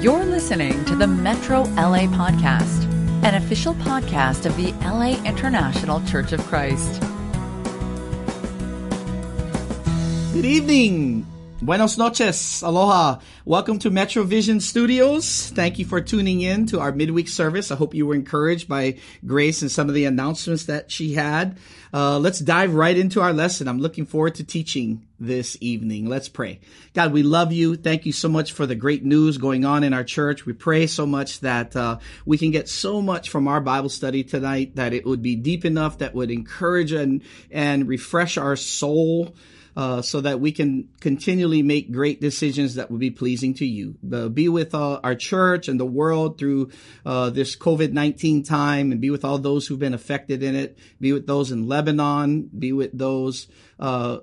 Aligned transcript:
You're 0.00 0.26
listening 0.26 0.84
to 0.84 0.94
the 0.94 1.06
Metro 1.06 1.62
LA 1.62 2.06
Podcast, 2.06 2.84
an 3.24 3.34
official 3.34 3.74
podcast 3.76 4.44
of 4.44 4.54
the 4.56 4.72
LA 4.84 5.16
International 5.24 6.04
Church 6.04 6.32
of 6.32 6.40
Christ. 6.40 7.00
Good 10.34 10.44
evening. 10.44 11.26
Buenos 11.62 11.96
noches. 11.96 12.60
Aloha. 12.62 13.20
Welcome 13.46 13.78
to 13.78 13.90
Metro 13.90 14.24
Vision 14.24 14.60
Studios. 14.60 15.48
Thank 15.54 15.78
you 15.78 15.86
for 15.86 16.02
tuning 16.02 16.42
in 16.42 16.66
to 16.66 16.80
our 16.80 16.92
midweek 16.92 17.28
service. 17.28 17.70
I 17.70 17.76
hope 17.76 17.94
you 17.94 18.06
were 18.06 18.14
encouraged 18.14 18.68
by 18.68 18.98
Grace 19.26 19.62
and 19.62 19.70
some 19.70 19.88
of 19.88 19.94
the 19.94 20.04
announcements 20.04 20.66
that 20.66 20.90
she 20.90 21.14
had. 21.14 21.56
Uh, 21.94 22.18
let's 22.18 22.40
dive 22.40 22.74
right 22.74 22.96
into 22.96 23.22
our 23.22 23.32
lesson. 23.32 23.68
I'm 23.68 23.80
looking 23.80 24.04
forward 24.04 24.34
to 24.34 24.44
teaching 24.44 25.06
this 25.18 25.56
evening. 25.62 26.10
Let's 26.10 26.28
pray. 26.28 26.60
God, 26.92 27.14
we 27.14 27.22
love 27.22 27.54
you. 27.54 27.74
Thank 27.76 28.04
you 28.04 28.12
so 28.12 28.28
much 28.28 28.52
for 28.52 28.66
the 28.66 28.74
great 28.74 29.02
news 29.02 29.38
going 29.38 29.64
on 29.64 29.82
in 29.82 29.94
our 29.94 30.04
church. 30.04 30.44
We 30.44 30.52
pray 30.52 30.86
so 30.86 31.06
much 31.06 31.40
that 31.40 31.74
uh, 31.74 32.00
we 32.26 32.36
can 32.36 32.50
get 32.50 32.68
so 32.68 33.00
much 33.00 33.30
from 33.30 33.48
our 33.48 33.62
Bible 33.62 33.88
study 33.88 34.24
tonight 34.24 34.76
that 34.76 34.92
it 34.92 35.06
would 35.06 35.22
be 35.22 35.36
deep 35.36 35.64
enough 35.64 35.98
that 35.98 36.14
would 36.14 36.30
encourage 36.30 36.92
and, 36.92 37.22
and 37.50 37.88
refresh 37.88 38.36
our 38.36 38.56
soul 38.56 39.34
uh, 39.76 40.02
so 40.02 40.20
that 40.22 40.40
we 40.40 40.52
can 40.52 40.88
continually 41.00 41.62
make 41.62 41.92
great 41.92 42.20
decisions 42.20 42.76
that 42.76 42.90
will 42.90 42.98
be 42.98 43.10
pleasing 43.10 43.54
to 43.54 43.66
you. 43.66 43.96
Uh, 44.12 44.28
be 44.28 44.48
with 44.48 44.74
uh, 44.74 45.00
our 45.04 45.14
church 45.14 45.68
and 45.68 45.78
the 45.78 45.86
world 45.86 46.38
through 46.38 46.70
uh, 47.04 47.30
this 47.30 47.56
COVID-19 47.56 48.46
time 48.46 48.90
and 48.92 49.00
be 49.00 49.10
with 49.10 49.24
all 49.24 49.38
those 49.38 49.66
who've 49.66 49.78
been 49.78 49.94
affected 49.94 50.42
in 50.42 50.54
it. 50.54 50.78
Be 51.00 51.12
with 51.12 51.26
those 51.26 51.50
in 51.52 51.68
Lebanon. 51.68 52.48
Be 52.58 52.72
with 52.72 52.96
those 52.96 53.48
uh, 53.78 54.18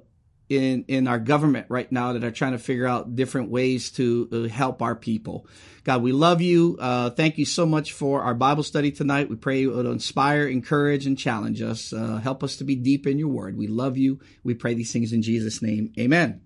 in 0.57 0.85
in 0.88 1.07
our 1.07 1.20
government 1.20 1.67
right 1.70 1.91
now 1.91 2.13
that 2.13 2.23
are 2.23 2.31
trying 2.31 2.53
to 2.53 2.59
figure 2.59 2.88
out 2.88 3.16
different 3.16 3.49
ways 3.49 3.91
to 3.91 4.30
uh, 4.31 4.48
help 4.48 4.81
our 4.81 4.95
people. 4.95 5.48
God, 5.84 6.02
we 6.02 6.13
love 6.13 6.41
you. 6.41 6.77
Uh, 6.80 7.09
thank 7.09 7.38
you 7.38 7.45
so 7.45 7.66
much 7.66 7.91
for 7.91 8.22
our 8.22 8.33
Bible 8.33 8.63
study 8.63 8.91
tonight. 8.91 9.30
We 9.30 9.36
pray 9.36 9.61
you 9.61 9.72
will 9.72 9.91
inspire, 9.91 10.47
encourage, 10.47 11.05
and 11.05 11.17
challenge 11.17 11.61
us. 11.61 11.91
Uh, 11.91 12.17
help 12.17 12.44
us 12.44 12.58
to 12.58 12.63
be 12.63 12.75
deep 12.75 13.05
in 13.05 13.19
your 13.19 13.28
word. 13.28 13.58
We 13.58 13.67
love 13.67 13.97
you. 13.97 14.19
We 14.44 14.53
pray 14.53 14.75
these 14.75 14.94
things 14.94 15.11
in 15.11 15.22
Jesus' 15.22 15.61
name. 15.61 15.91
Amen. 16.00 16.41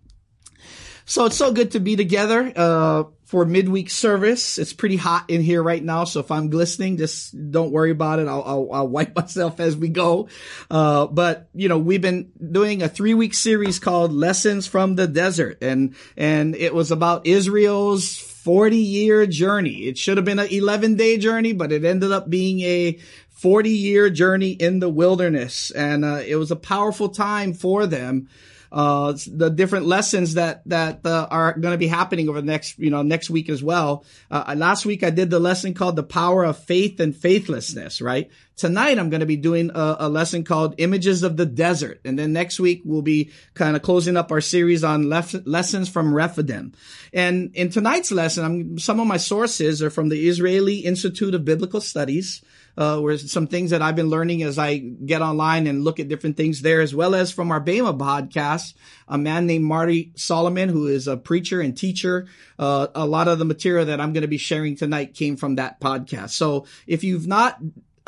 So 1.05 1.25
it's 1.25 1.37
so 1.37 1.53
good 1.53 1.71
to 1.71 1.79
be 1.79 1.95
together 1.95 2.51
uh, 2.55 3.03
for 3.27 3.45
midweek 3.45 3.89
service. 3.89 4.57
It's 4.57 4.71
pretty 4.71 4.95
hot 4.95 5.25
in 5.27 5.41
here 5.41 5.61
right 5.61 5.83
now, 5.83 6.05
so 6.05 6.21
if 6.21 6.31
I'm 6.31 6.49
glistening, 6.49 6.95
just 6.95 7.51
don't 7.51 7.73
worry 7.73 7.91
about 7.91 8.19
it. 8.19 8.27
I'll, 8.29 8.41
I'll, 8.41 8.69
I'll 8.71 8.87
wipe 8.87 9.13
myself 9.15 9.59
as 9.59 9.75
we 9.75 9.89
go. 9.89 10.29
Uh, 10.71 11.07
but 11.07 11.49
you 11.53 11.67
know, 11.67 11.77
we've 11.77 12.01
been 12.01 12.31
doing 12.51 12.81
a 12.81 12.87
three 12.87 13.13
week 13.13 13.33
series 13.33 13.79
called 13.79 14.13
"Lessons 14.13 14.65
from 14.65 14.95
the 14.95 15.07
Desert," 15.07 15.57
and 15.61 15.93
and 16.15 16.55
it 16.55 16.73
was 16.73 16.89
about 16.89 17.27
Israel's 17.27 18.17
40 18.17 18.77
year 18.77 19.27
journey. 19.27 19.87
It 19.87 19.97
should 19.97 20.15
have 20.15 20.25
been 20.25 20.39
an 20.39 20.47
11 20.49 20.95
day 20.95 21.17
journey, 21.17 21.51
but 21.51 21.73
it 21.73 21.83
ended 21.83 22.13
up 22.13 22.29
being 22.29 22.61
a 22.61 22.97
40 23.31 23.69
year 23.69 24.09
journey 24.09 24.51
in 24.51 24.79
the 24.79 24.89
wilderness, 24.89 25.69
and 25.71 26.05
uh, 26.05 26.21
it 26.25 26.37
was 26.37 26.49
a 26.49 26.55
powerful 26.55 27.09
time 27.09 27.53
for 27.53 27.85
them 27.87 28.29
uh, 28.71 29.13
the 29.27 29.49
different 29.49 29.85
lessons 29.85 30.35
that 30.35 30.61
that 30.67 31.05
uh, 31.05 31.27
are 31.29 31.53
going 31.53 31.73
to 31.73 31.77
be 31.77 31.87
happening 31.87 32.29
over 32.29 32.41
the 32.41 32.47
next 32.47 32.79
you 32.79 32.89
know 32.89 33.01
next 33.01 33.29
week 33.29 33.49
as 33.49 33.63
well. 33.63 34.05
Uh, 34.29 34.55
last 34.57 34.85
week 34.85 35.03
I 35.03 35.09
did 35.09 35.29
the 35.29 35.39
lesson 35.39 35.73
called 35.73 35.95
the 35.95 36.03
power 36.03 36.43
of 36.43 36.57
faith 36.57 36.99
and 36.99 37.15
faithlessness. 37.15 38.01
Right 38.01 38.29
tonight 38.57 38.97
I'm 38.97 39.09
going 39.09 39.21
to 39.21 39.25
be 39.25 39.37
doing 39.37 39.71
a, 39.73 39.97
a, 39.99 40.09
lesson 40.09 40.43
called 40.43 40.75
images 40.79 41.23
of 41.23 41.37
the 41.37 41.45
desert, 41.45 42.01
and 42.03 42.19
then 42.19 42.33
next 42.33 42.59
week 42.59 42.81
we'll 42.83 43.01
be 43.01 43.31
kind 43.53 43.75
of 43.75 43.83
closing 43.83 44.17
up 44.17 44.31
our 44.31 44.41
series 44.41 44.83
on 44.83 45.09
lef- 45.09 45.45
lessons 45.45 45.87
from 45.87 46.13
Rephidim. 46.13 46.73
And 47.13 47.55
in 47.55 47.69
tonight's 47.69 48.11
lesson, 48.11 48.43
I'm, 48.43 48.79
some 48.79 48.99
of 48.99 49.07
my 49.07 49.17
sources 49.17 49.81
are 49.81 49.89
from 49.89 50.09
the 50.09 50.27
Israeli 50.27 50.79
Institute 50.79 51.35
of 51.35 51.45
Biblical 51.45 51.79
Studies 51.79 52.41
uh, 52.77 52.99
where 52.99 53.17
some 53.17 53.47
things 53.47 53.71
that 53.71 53.81
I've 53.81 53.95
been 53.95 54.09
learning 54.09 54.43
as 54.43 54.59
I 54.59 54.77
get 54.77 55.21
online 55.21 55.65
and 55.65 55.83
look 55.83 55.99
at 55.99 56.07
different 56.07 56.37
things 56.37 56.61
there, 56.61 56.81
as 56.81 56.93
well 56.93 57.15
as 57.15 57.31
from 57.31 57.51
our 57.51 57.59
Bema 57.59 57.93
podcast, 57.93 58.75
a 59.07 59.17
man 59.17 59.47
named 59.47 59.65
Marty 59.65 60.11
Solomon, 60.15 60.69
who 60.69 60.87
is 60.87 61.07
a 61.07 61.17
preacher 61.17 61.59
and 61.59 61.75
teacher. 61.75 62.27
Uh, 62.59 62.87
a 62.93 63.05
lot 63.05 63.27
of 63.27 63.39
the 63.39 63.45
material 63.45 63.85
that 63.85 63.99
I'm 63.99 64.13
going 64.13 64.21
to 64.21 64.27
be 64.27 64.37
sharing 64.37 64.75
tonight 64.75 65.15
came 65.15 65.37
from 65.37 65.55
that 65.55 65.79
podcast. 65.79 66.31
So 66.31 66.65
if 66.85 67.03
you've 67.03 67.27
not 67.27 67.59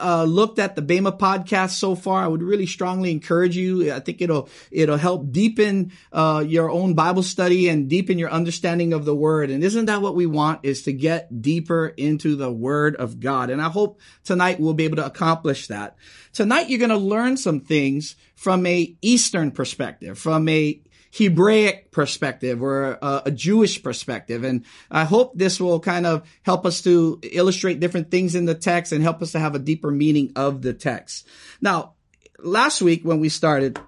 uh, 0.02 0.24
looked 0.24 0.60
at 0.60 0.76
the 0.76 0.82
Bema 0.82 1.12
podcast 1.12 1.72
so 1.72 1.96
far, 1.96 2.24
I 2.24 2.28
would 2.28 2.42
really 2.42 2.66
strongly 2.66 3.12
encourage 3.12 3.56
you. 3.56 3.92
I 3.92 4.00
think 4.00 4.22
it'll 4.22 4.50
it'll 4.72 4.98
help 4.98 5.32
deepen 5.32 5.92
uh, 6.12 6.44
your 6.48 6.70
own 6.70 6.94
Bible 6.94 7.24
study 7.24 7.70
and 7.70 7.90
deepen 7.90 8.18
your 8.18 8.32
understanding 8.32 8.94
of 8.94 9.06
the 9.06 9.16
Word. 9.16 9.50
And 9.50 9.64
isn't 9.64 9.86
that 9.86 10.02
what 10.02 10.16
we 10.16 10.26
want? 10.26 10.62
Is 10.64 10.84
to 10.84 10.94
get 10.94 11.42
deeper 11.42 11.88
into 11.88 12.36
the 12.36 12.52
Word 12.52 12.96
of 12.96 13.20
God. 13.20 13.50
And 13.50 13.62
I 13.62 13.70
hope 13.70 14.00
tonight 14.24 14.60
we'll 14.60 14.74
be 14.74 14.86
able 14.86 14.98
to 14.98 15.06
accomplish 15.06 15.68
that. 15.68 15.96
Tonight 16.34 16.70
you're 16.70 16.80
going 16.80 16.90
to 16.90 16.98
learn 16.98 17.38
some 17.38 17.60
things 17.60 18.16
from 18.36 18.66
a 18.66 18.96
Eastern 19.02 19.52
perspective, 19.52 20.18
from 20.18 20.48
a 20.48 20.82
Hebraic 21.12 21.92
perspective 21.92 22.62
or 22.62 23.00
a, 23.02 23.24
a, 23.26 23.32
Jewish 23.32 23.82
perspective. 23.82 24.44
And 24.44 24.66
I 24.92 25.06
hope 25.06 25.34
this 25.36 25.60
will 25.60 25.80
kind 25.80 26.06
of 26.06 26.28
help 26.44 26.66
us 26.66 26.82
to 26.84 27.20
illustrate 27.24 27.80
different 27.80 28.12
things 28.12 28.36
in 28.36 28.46
the 28.46 28.56
text 28.56 28.92
and 28.92 29.02
help 29.02 29.22
us 29.22 29.32
to 29.32 29.40
have 29.40 29.56
a 29.56 29.60
deeper 29.60 29.90
meaning 29.90 30.32
of 30.36 30.62
the 30.62 30.74
text. 30.74 31.28
Now, 31.62 31.94
last 32.38 32.82
week 32.82 33.04
when 33.04 33.20
we 33.20 33.30
started, 33.30 33.80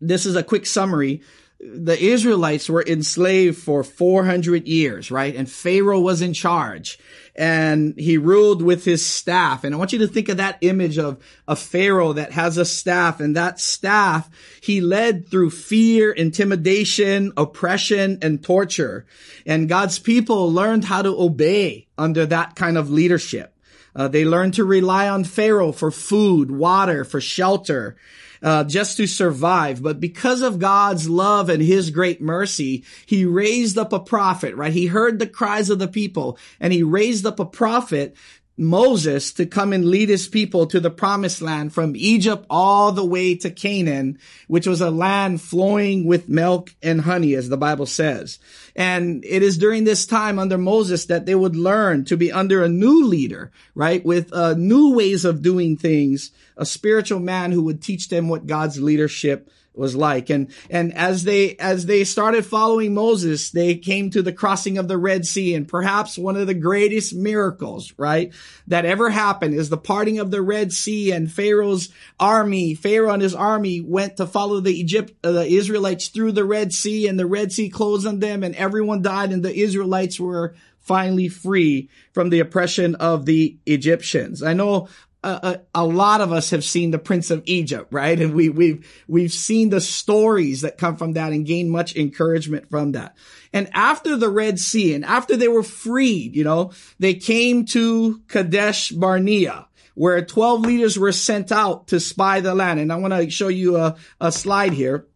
this 0.00 0.24
is 0.26 0.36
a 0.36 0.42
quick 0.42 0.66
summary 0.66 1.22
the 1.60 1.98
Israelites 1.98 2.68
were 2.68 2.84
enslaved 2.86 3.58
for 3.58 3.82
400 3.82 4.66
years, 4.68 5.10
right? 5.10 5.34
And 5.34 5.50
Pharaoh 5.50 6.00
was 6.00 6.20
in 6.20 6.34
charge 6.34 6.98
and 7.36 7.94
he 7.98 8.18
ruled 8.18 8.62
with 8.62 8.84
his 8.84 9.04
staff. 9.04 9.64
And 9.64 9.74
I 9.74 9.78
want 9.78 9.92
you 9.92 9.98
to 10.00 10.06
think 10.06 10.28
of 10.28 10.36
that 10.36 10.58
image 10.60 10.98
of 10.98 11.22
a 11.48 11.56
Pharaoh 11.56 12.12
that 12.12 12.32
has 12.32 12.58
a 12.58 12.64
staff 12.64 13.20
and 13.20 13.36
that 13.36 13.60
staff 13.60 14.28
he 14.60 14.80
led 14.80 15.28
through 15.28 15.50
fear, 15.50 16.12
intimidation, 16.12 17.32
oppression, 17.36 18.18
and 18.22 18.42
torture. 18.42 19.06
And 19.46 19.68
God's 19.68 19.98
people 19.98 20.52
learned 20.52 20.84
how 20.84 21.02
to 21.02 21.20
obey 21.20 21.88
under 21.96 22.26
that 22.26 22.56
kind 22.56 22.76
of 22.76 22.90
leadership. 22.90 23.56
Uh, 23.96 24.08
they 24.08 24.24
learned 24.24 24.54
to 24.54 24.64
rely 24.64 25.08
on 25.08 25.24
Pharaoh 25.24 25.72
for 25.72 25.90
food, 25.90 26.50
water, 26.50 27.04
for 27.04 27.20
shelter 27.20 27.96
uh, 28.44 28.62
just 28.62 28.98
to 28.98 29.06
survive. 29.06 29.82
But 29.82 29.98
because 29.98 30.42
of 30.42 30.58
God's 30.58 31.08
love 31.08 31.48
and 31.48 31.62
his 31.62 31.90
great 31.90 32.20
mercy, 32.20 32.84
he 33.06 33.24
raised 33.24 33.78
up 33.78 33.92
a 33.92 33.98
prophet, 33.98 34.54
right? 34.54 34.72
He 34.72 34.86
heard 34.86 35.18
the 35.18 35.26
cries 35.26 35.70
of 35.70 35.78
the 35.78 35.88
people 35.88 36.38
and 36.60 36.72
he 36.72 36.82
raised 36.82 37.24
up 37.24 37.40
a 37.40 37.46
prophet 37.46 38.14
Moses 38.56 39.32
to 39.32 39.46
come 39.46 39.72
and 39.72 39.84
lead 39.84 40.08
his 40.08 40.28
people 40.28 40.66
to 40.66 40.78
the 40.78 40.90
promised 40.90 41.42
land 41.42 41.72
from 41.72 41.96
Egypt 41.96 42.46
all 42.48 42.92
the 42.92 43.04
way 43.04 43.34
to 43.36 43.50
Canaan, 43.50 44.18
which 44.46 44.66
was 44.66 44.80
a 44.80 44.90
land 44.90 45.40
flowing 45.40 46.06
with 46.06 46.28
milk 46.28 46.74
and 46.82 47.00
honey, 47.00 47.34
as 47.34 47.48
the 47.48 47.56
Bible 47.56 47.86
says. 47.86 48.38
And 48.76 49.24
it 49.24 49.42
is 49.42 49.58
during 49.58 49.84
this 49.84 50.06
time 50.06 50.38
under 50.38 50.56
Moses 50.56 51.06
that 51.06 51.26
they 51.26 51.34
would 51.34 51.56
learn 51.56 52.04
to 52.04 52.16
be 52.16 52.30
under 52.30 52.62
a 52.62 52.68
new 52.68 53.04
leader, 53.04 53.50
right? 53.74 54.04
With 54.04 54.32
uh, 54.32 54.54
new 54.54 54.94
ways 54.94 55.24
of 55.24 55.42
doing 55.42 55.76
things, 55.76 56.30
a 56.56 56.64
spiritual 56.64 57.20
man 57.20 57.50
who 57.50 57.62
would 57.62 57.82
teach 57.82 58.08
them 58.08 58.28
what 58.28 58.46
God's 58.46 58.80
leadership 58.80 59.50
was 59.74 59.96
like. 59.96 60.30
And, 60.30 60.50
and 60.70 60.94
as 60.94 61.24
they, 61.24 61.56
as 61.56 61.86
they 61.86 62.04
started 62.04 62.46
following 62.46 62.94
Moses, 62.94 63.50
they 63.50 63.74
came 63.76 64.10
to 64.10 64.22
the 64.22 64.32
crossing 64.32 64.78
of 64.78 64.88
the 64.88 64.98
Red 64.98 65.26
Sea 65.26 65.54
and 65.54 65.66
perhaps 65.66 66.16
one 66.16 66.36
of 66.36 66.46
the 66.46 66.54
greatest 66.54 67.14
miracles, 67.14 67.92
right, 67.96 68.32
that 68.68 68.84
ever 68.84 69.10
happened 69.10 69.54
is 69.54 69.68
the 69.68 69.76
parting 69.76 70.18
of 70.18 70.30
the 70.30 70.42
Red 70.42 70.72
Sea 70.72 71.12
and 71.12 71.30
Pharaoh's 71.30 71.88
army, 72.18 72.74
Pharaoh 72.74 73.12
and 73.12 73.22
his 73.22 73.34
army 73.34 73.80
went 73.80 74.16
to 74.18 74.26
follow 74.26 74.60
the 74.60 74.72
Egypt, 74.72 75.12
uh, 75.24 75.32
the 75.32 75.46
Israelites 75.46 76.08
through 76.08 76.32
the 76.32 76.44
Red 76.44 76.72
Sea 76.72 77.08
and 77.08 77.18
the 77.18 77.26
Red 77.26 77.52
Sea 77.52 77.68
closed 77.68 78.06
on 78.06 78.20
them 78.20 78.42
and 78.42 78.54
everyone 78.54 79.02
died 79.02 79.32
and 79.32 79.44
the 79.44 79.54
Israelites 79.54 80.20
were 80.20 80.54
finally 80.84 81.28
free 81.28 81.88
from 82.12 82.28
the 82.28 82.40
oppression 82.40 82.94
of 82.96 83.24
the 83.24 83.56
Egyptians. 83.66 84.42
I 84.42 84.52
know 84.52 84.88
a, 85.24 85.60
a, 85.74 85.86
lot 85.86 86.20
of 86.20 86.32
us 86.32 86.50
have 86.50 86.64
seen 86.64 86.90
the 86.90 86.98
Prince 86.98 87.30
of 87.30 87.42
Egypt, 87.46 87.92
right? 87.92 88.20
And 88.20 88.34
we, 88.34 88.48
we've, 88.48 89.04
we've 89.08 89.32
seen 89.32 89.70
the 89.70 89.80
stories 89.80 90.60
that 90.60 90.78
come 90.78 90.96
from 90.96 91.14
that 91.14 91.32
and 91.32 91.46
gained 91.46 91.70
much 91.70 91.96
encouragement 91.96 92.68
from 92.70 92.92
that. 92.92 93.16
And 93.52 93.70
after 93.72 94.16
the 94.16 94.28
Red 94.28 94.58
Sea 94.58 94.94
and 94.94 95.04
after 95.04 95.36
they 95.36 95.48
were 95.48 95.62
freed, 95.62 96.36
you 96.36 96.44
know, 96.44 96.72
they 96.98 97.14
came 97.14 97.64
to 97.66 98.20
Kadesh 98.28 98.90
Barnea 98.90 99.66
where 99.94 100.24
12 100.24 100.62
leaders 100.62 100.98
were 100.98 101.12
sent 101.12 101.52
out 101.52 101.88
to 101.88 102.00
spy 102.00 102.40
the 102.40 102.54
land. 102.54 102.80
And 102.80 102.92
I 102.92 102.96
want 102.96 103.14
to 103.14 103.30
show 103.30 103.48
you 103.48 103.76
a, 103.76 103.96
a 104.20 104.32
slide 104.32 104.72
here. 104.72 105.06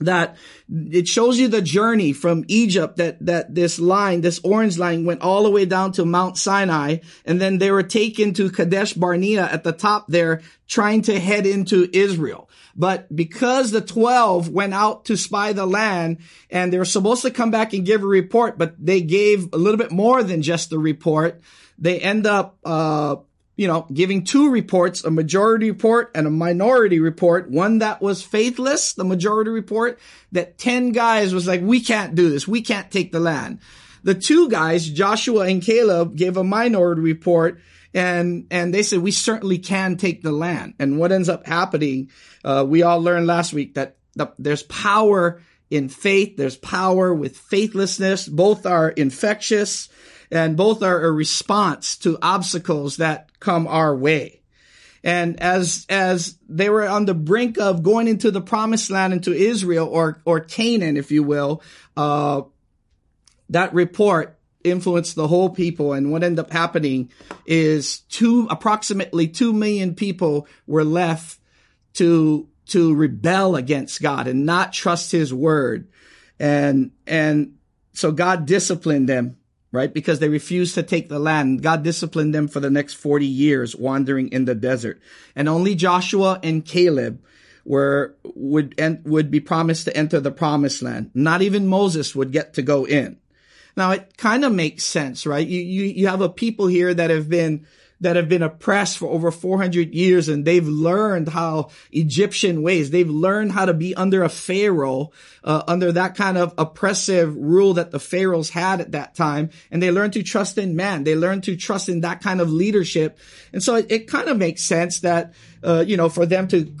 That 0.00 0.36
it 0.68 1.06
shows 1.06 1.38
you 1.38 1.48
the 1.48 1.62
journey 1.62 2.12
from 2.12 2.44
Egypt 2.48 2.96
that, 2.96 3.24
that 3.24 3.54
this 3.54 3.78
line, 3.78 4.20
this 4.20 4.40
orange 4.42 4.78
line 4.78 5.04
went 5.04 5.20
all 5.20 5.42
the 5.42 5.50
way 5.50 5.64
down 5.64 5.92
to 5.92 6.04
Mount 6.04 6.36
Sinai. 6.36 6.98
And 7.24 7.40
then 7.40 7.58
they 7.58 7.70
were 7.70 7.82
taken 7.82 8.34
to 8.34 8.50
Kadesh 8.50 8.94
Barnea 8.94 9.44
at 9.44 9.64
the 9.64 9.72
top 9.72 10.06
there, 10.08 10.42
trying 10.66 11.02
to 11.02 11.18
head 11.18 11.46
into 11.46 11.88
Israel. 11.92 12.48
But 12.76 13.14
because 13.14 13.70
the 13.70 13.80
12 13.80 14.48
went 14.48 14.74
out 14.74 15.04
to 15.06 15.16
spy 15.16 15.52
the 15.52 15.66
land 15.66 16.18
and 16.50 16.72
they 16.72 16.78
were 16.78 16.84
supposed 16.84 17.22
to 17.22 17.30
come 17.30 17.50
back 17.50 17.72
and 17.72 17.86
give 17.86 18.02
a 18.02 18.06
report, 18.06 18.58
but 18.58 18.74
they 18.84 19.00
gave 19.00 19.52
a 19.52 19.58
little 19.58 19.78
bit 19.78 19.92
more 19.92 20.22
than 20.22 20.42
just 20.42 20.70
the 20.70 20.78
report, 20.78 21.40
they 21.78 22.00
end 22.00 22.26
up, 22.26 22.58
uh, 22.64 23.16
you 23.56 23.68
know, 23.68 23.86
giving 23.92 24.24
two 24.24 24.50
reports, 24.50 25.04
a 25.04 25.10
majority 25.10 25.70
report 25.70 26.10
and 26.14 26.26
a 26.26 26.30
minority 26.30 26.98
report, 26.98 27.50
one 27.50 27.78
that 27.78 28.02
was 28.02 28.22
faithless, 28.22 28.94
the 28.94 29.04
majority 29.04 29.50
report, 29.50 29.98
that 30.32 30.58
10 30.58 30.92
guys 30.92 31.32
was 31.32 31.46
like, 31.46 31.60
we 31.62 31.80
can't 31.80 32.14
do 32.14 32.30
this. 32.30 32.48
We 32.48 32.62
can't 32.62 32.90
take 32.90 33.12
the 33.12 33.20
land. 33.20 33.60
The 34.02 34.14
two 34.14 34.48
guys, 34.50 34.88
Joshua 34.88 35.46
and 35.46 35.62
Caleb, 35.62 36.16
gave 36.16 36.36
a 36.36 36.44
minority 36.44 37.00
report 37.00 37.60
and, 37.94 38.48
and 38.50 38.74
they 38.74 38.82
said, 38.82 38.98
we 38.98 39.12
certainly 39.12 39.58
can 39.58 39.96
take 39.96 40.22
the 40.22 40.32
land. 40.32 40.74
And 40.80 40.98
what 40.98 41.12
ends 41.12 41.28
up 41.28 41.46
happening, 41.46 42.10
uh, 42.44 42.64
we 42.68 42.82
all 42.82 43.00
learned 43.00 43.28
last 43.28 43.52
week 43.52 43.74
that 43.74 43.96
the, 44.14 44.32
there's 44.36 44.64
power 44.64 45.40
in 45.70 45.88
faith. 45.88 46.36
There's 46.36 46.56
power 46.56 47.14
with 47.14 47.36
faithlessness. 47.36 48.28
Both 48.28 48.66
are 48.66 48.88
infectious 48.90 49.88
and 50.34 50.56
both 50.56 50.82
are 50.82 51.04
a 51.04 51.12
response 51.12 51.96
to 51.98 52.18
obstacles 52.20 52.96
that 52.96 53.28
come 53.38 53.66
our 53.68 53.94
way. 53.94 54.40
And 55.04 55.38
as, 55.40 55.86
as 55.88 56.36
they 56.48 56.70
were 56.70 56.88
on 56.88 57.04
the 57.04 57.14
brink 57.14 57.58
of 57.58 57.82
going 57.82 58.08
into 58.08 58.30
the 58.30 58.40
promised 58.40 58.90
land, 58.90 59.12
into 59.12 59.32
Israel 59.32 59.86
or, 59.86 60.20
or 60.24 60.40
Canaan, 60.40 60.96
if 60.96 61.12
you 61.12 61.22
will, 61.22 61.62
uh, 61.96 62.42
that 63.50 63.74
report 63.74 64.38
influenced 64.64 65.14
the 65.14 65.28
whole 65.28 65.50
people. 65.50 65.92
And 65.92 66.10
what 66.10 66.24
ended 66.24 66.38
up 66.44 66.50
happening 66.50 67.10
is 67.44 68.00
two, 68.00 68.48
approximately 68.50 69.28
two 69.28 69.52
million 69.52 69.94
people 69.94 70.48
were 70.66 70.84
left 70.84 71.38
to, 71.94 72.48
to 72.68 72.94
rebel 72.94 73.56
against 73.56 74.00
God 74.00 74.26
and 74.26 74.46
not 74.46 74.72
trust 74.72 75.12
his 75.12 75.32
word. 75.34 75.86
And, 76.40 76.92
and 77.06 77.58
so 77.92 78.10
God 78.10 78.46
disciplined 78.46 79.08
them 79.08 79.36
right? 79.74 79.92
Because 79.92 80.20
they 80.20 80.28
refused 80.28 80.74
to 80.76 80.82
take 80.82 81.08
the 81.08 81.18
land. 81.18 81.62
God 81.62 81.82
disciplined 81.82 82.34
them 82.34 82.48
for 82.48 82.60
the 82.60 82.70
next 82.70 82.94
40 82.94 83.26
years 83.26 83.74
wandering 83.74 84.28
in 84.28 84.44
the 84.44 84.54
desert. 84.54 85.00
And 85.34 85.48
only 85.48 85.74
Joshua 85.74 86.38
and 86.42 86.64
Caleb 86.64 87.20
were, 87.64 88.14
would, 88.22 88.74
would 89.04 89.30
be 89.30 89.40
promised 89.40 89.86
to 89.86 89.96
enter 89.96 90.20
the 90.20 90.30
promised 90.30 90.80
land. 90.80 91.10
Not 91.12 91.42
even 91.42 91.66
Moses 91.66 92.14
would 92.14 92.30
get 92.30 92.54
to 92.54 92.62
go 92.62 92.86
in. 92.86 93.18
Now 93.76 93.90
it 93.90 94.16
kind 94.16 94.44
of 94.44 94.52
makes 94.52 94.84
sense, 94.84 95.26
right? 95.26 95.46
You, 95.46 95.60
you, 95.60 95.84
you 95.84 96.06
have 96.06 96.20
a 96.20 96.28
people 96.28 96.68
here 96.68 96.94
that 96.94 97.10
have 97.10 97.28
been 97.28 97.66
that 98.04 98.16
have 98.16 98.28
been 98.28 98.42
oppressed 98.42 98.98
for 98.98 99.08
over 99.08 99.30
400 99.30 99.94
years 99.94 100.28
and 100.28 100.44
they've 100.44 100.66
learned 100.66 101.28
how 101.28 101.70
Egyptian 101.90 102.62
ways, 102.62 102.90
they've 102.90 103.08
learned 103.08 103.52
how 103.52 103.64
to 103.64 103.74
be 103.74 103.94
under 103.94 104.22
a 104.22 104.28
Pharaoh, 104.28 105.10
uh, 105.42 105.62
under 105.66 105.90
that 105.92 106.14
kind 106.14 106.38
of 106.38 106.54
oppressive 106.56 107.34
rule 107.36 107.74
that 107.74 107.90
the 107.90 107.98
Pharaohs 107.98 108.50
had 108.50 108.80
at 108.80 108.92
that 108.92 109.14
time. 109.14 109.50
And 109.70 109.82
they 109.82 109.90
learned 109.90 110.12
to 110.14 110.22
trust 110.22 110.58
in 110.58 110.76
man. 110.76 111.04
They 111.04 111.16
learned 111.16 111.44
to 111.44 111.56
trust 111.56 111.88
in 111.88 112.02
that 112.02 112.20
kind 112.20 112.40
of 112.40 112.50
leadership. 112.50 113.18
And 113.52 113.62
so 113.62 113.76
it, 113.76 113.86
it 113.90 114.08
kind 114.08 114.28
of 114.28 114.36
makes 114.36 114.62
sense 114.62 115.00
that, 115.00 115.34
uh, 115.62 115.84
you 115.86 115.96
know, 115.96 116.08
for 116.08 116.26
them 116.26 116.46
to 116.48 116.72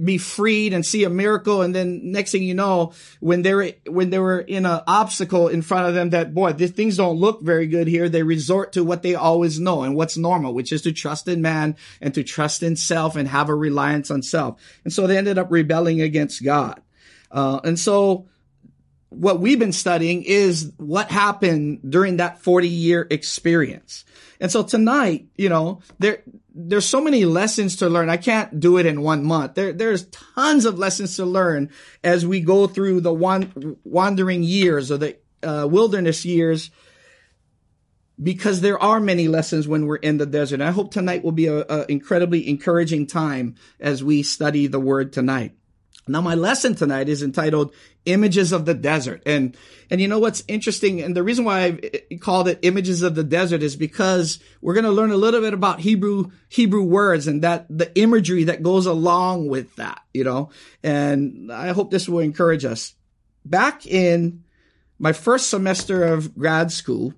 be 0.00 0.18
freed 0.18 0.72
and 0.72 0.84
see 0.84 1.04
a 1.04 1.10
miracle. 1.10 1.62
And 1.62 1.74
then 1.74 2.12
next 2.12 2.32
thing 2.32 2.42
you 2.42 2.54
know, 2.54 2.92
when 3.20 3.42
they're, 3.42 3.72
when 3.86 4.10
they 4.10 4.18
were 4.18 4.40
in 4.40 4.66
an 4.66 4.80
obstacle 4.86 5.48
in 5.48 5.62
front 5.62 5.88
of 5.88 5.94
them 5.94 6.10
that, 6.10 6.34
boy, 6.34 6.52
these 6.52 6.70
things 6.70 6.96
don't 6.96 7.18
look 7.18 7.42
very 7.42 7.66
good 7.66 7.88
here. 7.88 8.08
They 8.08 8.22
resort 8.22 8.72
to 8.72 8.84
what 8.84 9.02
they 9.02 9.14
always 9.14 9.60
know 9.60 9.82
and 9.82 9.94
what's 9.94 10.16
normal, 10.16 10.54
which 10.54 10.72
is 10.72 10.82
to 10.82 10.92
trust 10.92 11.28
in 11.28 11.42
man 11.42 11.76
and 12.00 12.14
to 12.14 12.22
trust 12.22 12.62
in 12.62 12.76
self 12.76 13.16
and 13.16 13.28
have 13.28 13.48
a 13.48 13.54
reliance 13.54 14.10
on 14.10 14.22
self. 14.22 14.60
And 14.84 14.92
so 14.92 15.06
they 15.06 15.18
ended 15.18 15.38
up 15.38 15.50
rebelling 15.50 16.00
against 16.00 16.44
God. 16.44 16.80
Uh, 17.30 17.60
and 17.64 17.78
so 17.78 18.28
what 19.12 19.40
we've 19.40 19.58
been 19.58 19.72
studying 19.72 20.22
is 20.22 20.72
what 20.78 21.10
happened 21.10 21.80
during 21.88 22.16
that 22.16 22.40
40 22.40 22.68
year 22.68 23.06
experience. 23.10 24.04
And 24.40 24.50
so 24.50 24.62
tonight, 24.62 25.26
you 25.36 25.48
know, 25.48 25.80
there, 25.98 26.22
there's 26.54 26.86
so 26.86 27.00
many 27.00 27.24
lessons 27.24 27.76
to 27.76 27.88
learn. 27.88 28.10
I 28.10 28.16
can't 28.16 28.60
do 28.60 28.78
it 28.78 28.86
in 28.86 29.02
one 29.02 29.24
month. 29.24 29.54
There, 29.54 29.72
there's 29.72 30.06
tons 30.06 30.64
of 30.64 30.78
lessons 30.78 31.16
to 31.16 31.24
learn 31.24 31.70
as 32.04 32.26
we 32.26 32.40
go 32.40 32.66
through 32.66 33.00
the 33.00 33.12
wandering 33.84 34.42
years 34.42 34.90
or 34.90 34.98
the 34.98 35.16
uh, 35.42 35.66
wilderness 35.70 36.24
years 36.24 36.70
because 38.22 38.60
there 38.60 38.80
are 38.80 39.00
many 39.00 39.28
lessons 39.28 39.66
when 39.66 39.86
we're 39.86 39.96
in 39.96 40.18
the 40.18 40.26
desert. 40.26 40.60
I 40.60 40.70
hope 40.70 40.92
tonight 40.92 41.24
will 41.24 41.32
be 41.32 41.46
an 41.46 41.64
incredibly 41.88 42.48
encouraging 42.48 43.06
time 43.06 43.56
as 43.80 44.04
we 44.04 44.22
study 44.22 44.66
the 44.66 44.80
word 44.80 45.12
tonight. 45.12 45.52
Now, 46.08 46.20
my 46.20 46.34
lesson 46.34 46.74
tonight 46.74 47.08
is 47.08 47.22
entitled 47.22 47.72
Images 48.06 48.50
of 48.50 48.64
the 48.64 48.74
Desert. 48.74 49.22
And, 49.24 49.56
and 49.88 50.00
you 50.00 50.08
know 50.08 50.18
what's 50.18 50.42
interesting? 50.48 51.00
And 51.00 51.16
the 51.16 51.22
reason 51.22 51.44
why 51.44 51.60
I 51.60 51.68
eh, 51.82 52.16
called 52.18 52.48
it 52.48 52.58
Images 52.62 53.02
of 53.02 53.14
the 53.14 53.22
Desert 53.22 53.62
is 53.62 53.76
because 53.76 54.40
we're 54.60 54.74
going 54.74 54.84
to 54.84 54.90
learn 54.90 55.12
a 55.12 55.16
little 55.16 55.40
bit 55.40 55.54
about 55.54 55.80
Hebrew, 55.80 56.32
Hebrew 56.48 56.82
words 56.82 57.28
and 57.28 57.42
that 57.42 57.66
the 57.70 57.96
imagery 57.96 58.44
that 58.44 58.64
goes 58.64 58.86
along 58.86 59.46
with 59.46 59.76
that, 59.76 60.02
you 60.12 60.24
know, 60.24 60.50
and 60.82 61.52
I 61.52 61.68
hope 61.68 61.92
this 61.92 62.08
will 62.08 62.18
encourage 62.18 62.64
us. 62.64 62.94
Back 63.44 63.86
in 63.86 64.42
my 64.98 65.12
first 65.12 65.50
semester 65.50 66.02
of 66.02 66.36
grad 66.36 66.72
school, 66.72 67.14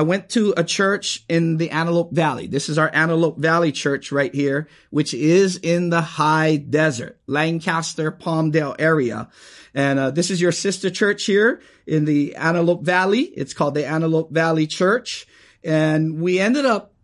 I 0.00 0.02
went 0.02 0.30
to 0.30 0.54
a 0.56 0.64
church 0.64 1.26
in 1.28 1.58
the 1.58 1.72
Antelope 1.72 2.10
Valley. 2.10 2.46
This 2.46 2.70
is 2.70 2.78
our 2.78 2.90
Antelope 2.90 3.36
Valley 3.36 3.70
church 3.70 4.12
right 4.12 4.34
here, 4.34 4.66
which 4.88 5.12
is 5.12 5.58
in 5.58 5.90
the 5.90 6.00
high 6.00 6.56
desert, 6.56 7.20
Lancaster, 7.26 8.10
Palmdale 8.10 8.76
area. 8.78 9.28
And 9.74 9.98
uh, 9.98 10.10
this 10.10 10.30
is 10.30 10.40
your 10.40 10.52
sister 10.52 10.88
church 10.88 11.26
here 11.26 11.60
in 11.86 12.06
the 12.06 12.36
Antelope 12.36 12.82
Valley. 12.82 13.24
It's 13.24 13.52
called 13.52 13.74
the 13.74 13.86
Antelope 13.86 14.30
Valley 14.32 14.66
Church. 14.66 15.26
And 15.62 16.18
we 16.22 16.40
ended 16.40 16.64
up 16.64 16.94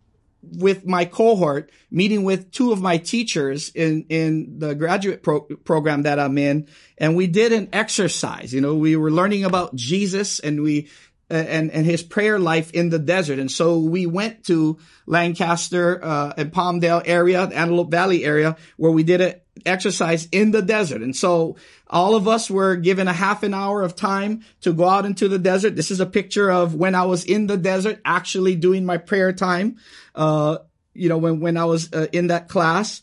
with 0.42 0.86
my 0.86 1.04
cohort 1.04 1.70
meeting 1.90 2.24
with 2.24 2.50
two 2.50 2.72
of 2.72 2.80
my 2.80 2.96
teachers 2.96 3.68
in 3.74 4.06
in 4.08 4.58
the 4.58 4.74
graduate 4.74 5.22
pro- 5.22 5.40
program 5.40 6.04
that 6.04 6.18
I'm 6.18 6.38
in 6.38 6.68
and 6.96 7.16
we 7.16 7.26
did 7.26 7.52
an 7.52 7.70
exercise 7.72 8.54
you 8.54 8.60
know 8.60 8.76
we 8.76 8.94
were 8.94 9.10
learning 9.10 9.44
about 9.44 9.74
Jesus 9.74 10.38
and 10.38 10.62
we 10.62 10.88
and 11.28 11.70
and 11.70 11.84
his 11.84 12.02
prayer 12.02 12.38
life 12.38 12.70
in 12.70 12.90
the 12.90 12.98
desert. 12.98 13.38
And 13.38 13.50
so 13.50 13.78
we 13.78 14.06
went 14.06 14.44
to 14.44 14.78
Lancaster 15.06 16.04
uh, 16.04 16.32
and 16.36 16.52
Palmdale 16.52 17.02
area, 17.04 17.46
the 17.46 17.56
Antelope 17.56 17.90
Valley 17.90 18.24
area, 18.24 18.56
where 18.76 18.92
we 18.92 19.02
did 19.02 19.20
an 19.20 19.34
exercise 19.64 20.28
in 20.30 20.52
the 20.52 20.62
desert. 20.62 21.02
And 21.02 21.16
so 21.16 21.56
all 21.88 22.14
of 22.14 22.28
us 22.28 22.50
were 22.50 22.76
given 22.76 23.08
a 23.08 23.12
half 23.12 23.42
an 23.42 23.54
hour 23.54 23.82
of 23.82 23.96
time 23.96 24.44
to 24.60 24.72
go 24.72 24.88
out 24.88 25.04
into 25.04 25.28
the 25.28 25.38
desert. 25.38 25.74
This 25.74 25.90
is 25.90 26.00
a 26.00 26.06
picture 26.06 26.50
of 26.50 26.74
when 26.74 26.94
I 26.94 27.06
was 27.06 27.24
in 27.24 27.46
the 27.46 27.56
desert, 27.56 28.00
actually 28.04 28.54
doing 28.54 28.84
my 28.84 28.98
prayer 28.98 29.32
time. 29.32 29.78
Uh, 30.14 30.58
you 30.94 31.08
know, 31.08 31.18
when 31.18 31.40
when 31.40 31.56
I 31.56 31.64
was 31.64 31.92
uh, 31.92 32.06
in 32.12 32.28
that 32.28 32.48
class, 32.48 33.02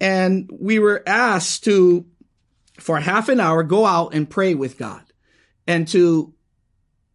and 0.00 0.50
we 0.52 0.78
were 0.78 1.02
asked 1.06 1.64
to, 1.64 2.06
for 2.78 2.98
half 2.98 3.28
an 3.28 3.40
hour, 3.40 3.62
go 3.62 3.84
out 3.84 4.14
and 4.14 4.30
pray 4.30 4.54
with 4.54 4.78
God, 4.78 5.02
and 5.66 5.86
to 5.88 6.32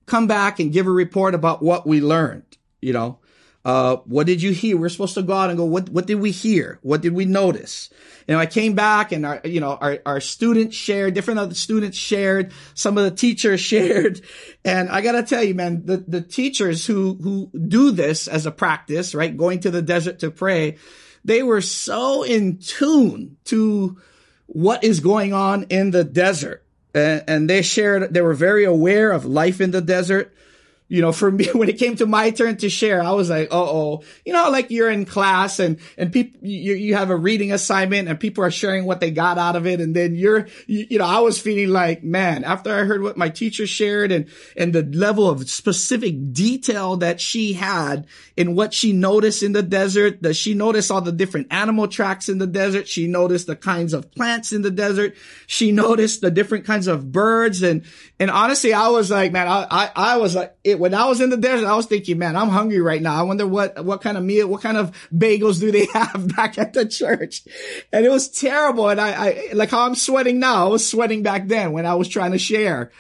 come 0.10 0.28
back 0.28 0.60
and 0.60 0.74
give 0.74 0.88
a 0.88 0.92
report 0.92 1.36
about 1.36 1.62
what 1.62 1.88
we 1.88 2.02
learned. 2.02 2.58
You 2.82 2.94
know, 2.94 3.20
uh, 3.66 3.98
what 4.06 4.26
did 4.26 4.42
you 4.42 4.52
hear? 4.52 4.78
We're 4.78 4.90
supposed 4.90 5.16
to 5.16 5.22
go 5.22 5.34
out 5.34 5.50
and 5.50 5.58
go, 5.58 5.66
what, 5.66 5.90
what 5.90 6.08
did 6.08 6.16
we 6.16 6.32
hear? 6.32 6.80
What 6.82 7.02
did 7.02 7.14
we 7.14 7.26
notice? 7.26 7.90
You 8.28 8.34
know, 8.34 8.40
I 8.40 8.46
came 8.46 8.74
back 8.74 9.12
and 9.12 9.26
our, 9.26 9.42
you 9.44 9.60
know, 9.60 9.76
our, 9.76 10.00
our 10.06 10.22
students 10.22 10.78
shared, 10.78 11.14
different 11.14 11.42
other 11.42 11.56
students 11.56 11.98
shared, 11.98 12.54
some 12.74 12.98
of 12.98 13.04
the 13.04 13.12
teachers 13.12 13.60
shared. 13.72 14.22
And 14.64 14.90
I 14.90 15.02
gotta 15.02 15.24
tell 15.24 15.44
you, 15.44 15.56
man, 15.56 15.86
the, 15.86 15.98
the 15.98 16.22
teachers 16.22 16.86
who, 16.86 17.16
who 17.22 17.52
do 17.68 17.92
this 17.92 18.28
as 18.28 18.46
a 18.46 18.52
practice, 18.52 19.14
right? 19.14 19.36
Going 19.36 19.60
to 19.62 19.72
the 19.72 19.82
desert 19.82 20.20
to 20.20 20.32
pray, 20.32 20.78
they 21.26 21.44
were 21.44 21.62
so 21.62 22.24
in 22.24 22.60
tune 22.60 23.38
to 23.46 23.98
what 24.46 24.84
is 24.84 25.02
going 25.02 25.34
on 25.34 25.64
in 25.64 25.92
the 25.92 26.04
desert 26.06 26.66
and, 26.94 27.24
and 27.28 27.50
they 27.50 27.62
shared, 27.62 28.14
they 28.14 28.22
were 28.22 28.34
very 28.34 28.64
aware 28.64 29.12
of 29.12 29.26
life 29.26 29.62
in 29.62 29.72
the 29.72 29.82
desert. 29.82 30.34
You 30.90 31.02
know, 31.02 31.12
for 31.12 31.32
me, 31.32 31.46
when 31.54 31.70
it 31.70 31.78
came 31.78 31.96
to 31.96 32.06
my 32.06 32.32
turn 32.32 32.58
to 32.58 32.70
share, 32.70 33.02
I 33.02 33.12
was 33.12 33.30
like, 33.30 33.54
Uh 33.54 33.64
oh, 33.64 34.04
you 34.26 34.34
know, 34.34 34.50
like 34.50 34.72
you're 34.72 34.90
in 34.90 35.06
class 35.06 35.60
and, 35.60 35.80
and 35.98 36.12
people, 36.12 36.40
you, 36.42 36.74
you 36.74 36.96
have 36.96 37.12
a 37.12 37.16
reading 37.16 37.52
assignment 37.52 38.10
and 38.10 38.20
people 38.20 38.44
are 38.44 38.52
sharing 38.52 38.86
what 38.86 39.00
they 39.00 39.12
got 39.12 39.38
out 39.38 39.56
of 39.56 39.66
it. 39.66 39.80
And 39.80 39.96
then 39.96 40.16
you're, 40.16 40.48
you, 40.68 40.88
you 40.90 41.00
know, 41.00 41.06
I 41.06 41.20
was 41.20 41.40
feeling 41.40 41.70
like, 41.70 42.04
man, 42.04 42.44
after 42.44 42.76
I 42.76 42.84
heard 42.84 43.04
what 43.04 43.18
my 43.18 43.30
teacher 43.30 43.68
shared 43.68 44.12
and, 44.12 44.28
and 44.58 44.74
the 44.74 44.84
level 44.84 45.30
of 45.30 45.48
specific 45.50 46.34
detail 46.34 46.98
that 46.98 47.22
she 47.22 47.54
had 47.54 48.08
in 48.36 48.56
what 48.56 48.74
she 48.74 48.92
noticed 48.92 49.44
in 49.44 49.52
the 49.52 49.64
desert, 49.64 50.24
that 50.24 50.36
she 50.36 50.56
noticed 50.56 50.90
all 50.90 51.02
the 51.02 51.12
different 51.12 51.48
animal 51.52 51.88
tracks 51.88 52.30
in 52.30 52.40
the 52.40 52.48
desert. 52.48 52.88
She 52.88 53.08
noticed 53.08 53.46
the 53.46 53.56
kinds 53.56 53.94
of 53.94 54.12
plants 54.12 54.52
in 54.52 54.64
the 54.64 54.72
desert. 54.72 55.16
She 55.46 55.72
noticed 55.72 56.22
the 56.22 56.32
different 56.32 56.66
kinds 56.66 56.88
of 56.88 57.12
birds. 57.12 57.62
And, 57.62 57.84
and 58.20 58.32
honestly, 58.32 58.74
I 58.74 58.88
was 58.88 59.12
like, 59.12 59.32
man, 59.32 59.48
I, 59.48 59.68
I, 59.70 59.92
I 59.96 60.18
was 60.18 60.36
like, 60.36 60.56
it, 60.64 60.79
when 60.80 60.94
I 60.94 61.06
was 61.06 61.22
in 61.22 61.30
the 61.30 61.38
desert, 61.38 61.68
I 61.68 61.76
was 61.76 61.86
thinking, 61.86 62.18
man, 62.18 62.36
I'm 62.36 62.50
hungry 62.50 62.80
right 62.80 63.02
now. 63.02 63.16
I 63.16 63.24
wonder 63.24 63.46
what, 63.46 63.84
what 63.84 64.02
kind 64.02 64.18
of 64.18 64.24
meal, 64.24 64.48
what 64.48 64.62
kind 64.62 64.78
of 64.78 64.96
bagels 65.14 65.60
do 65.60 65.72
they 65.72 65.86
have 65.94 66.36
back 66.36 66.58
at 66.58 66.74
the 66.74 66.88
church? 66.88 67.44
And 67.92 68.06
it 68.06 68.10
was 68.10 68.30
terrible. 68.30 68.90
And 68.90 69.00
I, 69.00 69.12
I, 69.12 69.50
like 69.54 69.70
how 69.70 69.86
I'm 69.86 69.96
sweating 69.96 70.40
now, 70.40 70.66
I 70.66 70.70
was 70.70 70.90
sweating 70.90 71.24
back 71.24 71.48
then 71.48 71.74
when 71.74 71.86
I 71.86 71.96
was 71.96 72.08
trying 72.08 72.32
to 72.32 72.40
share. 72.40 72.92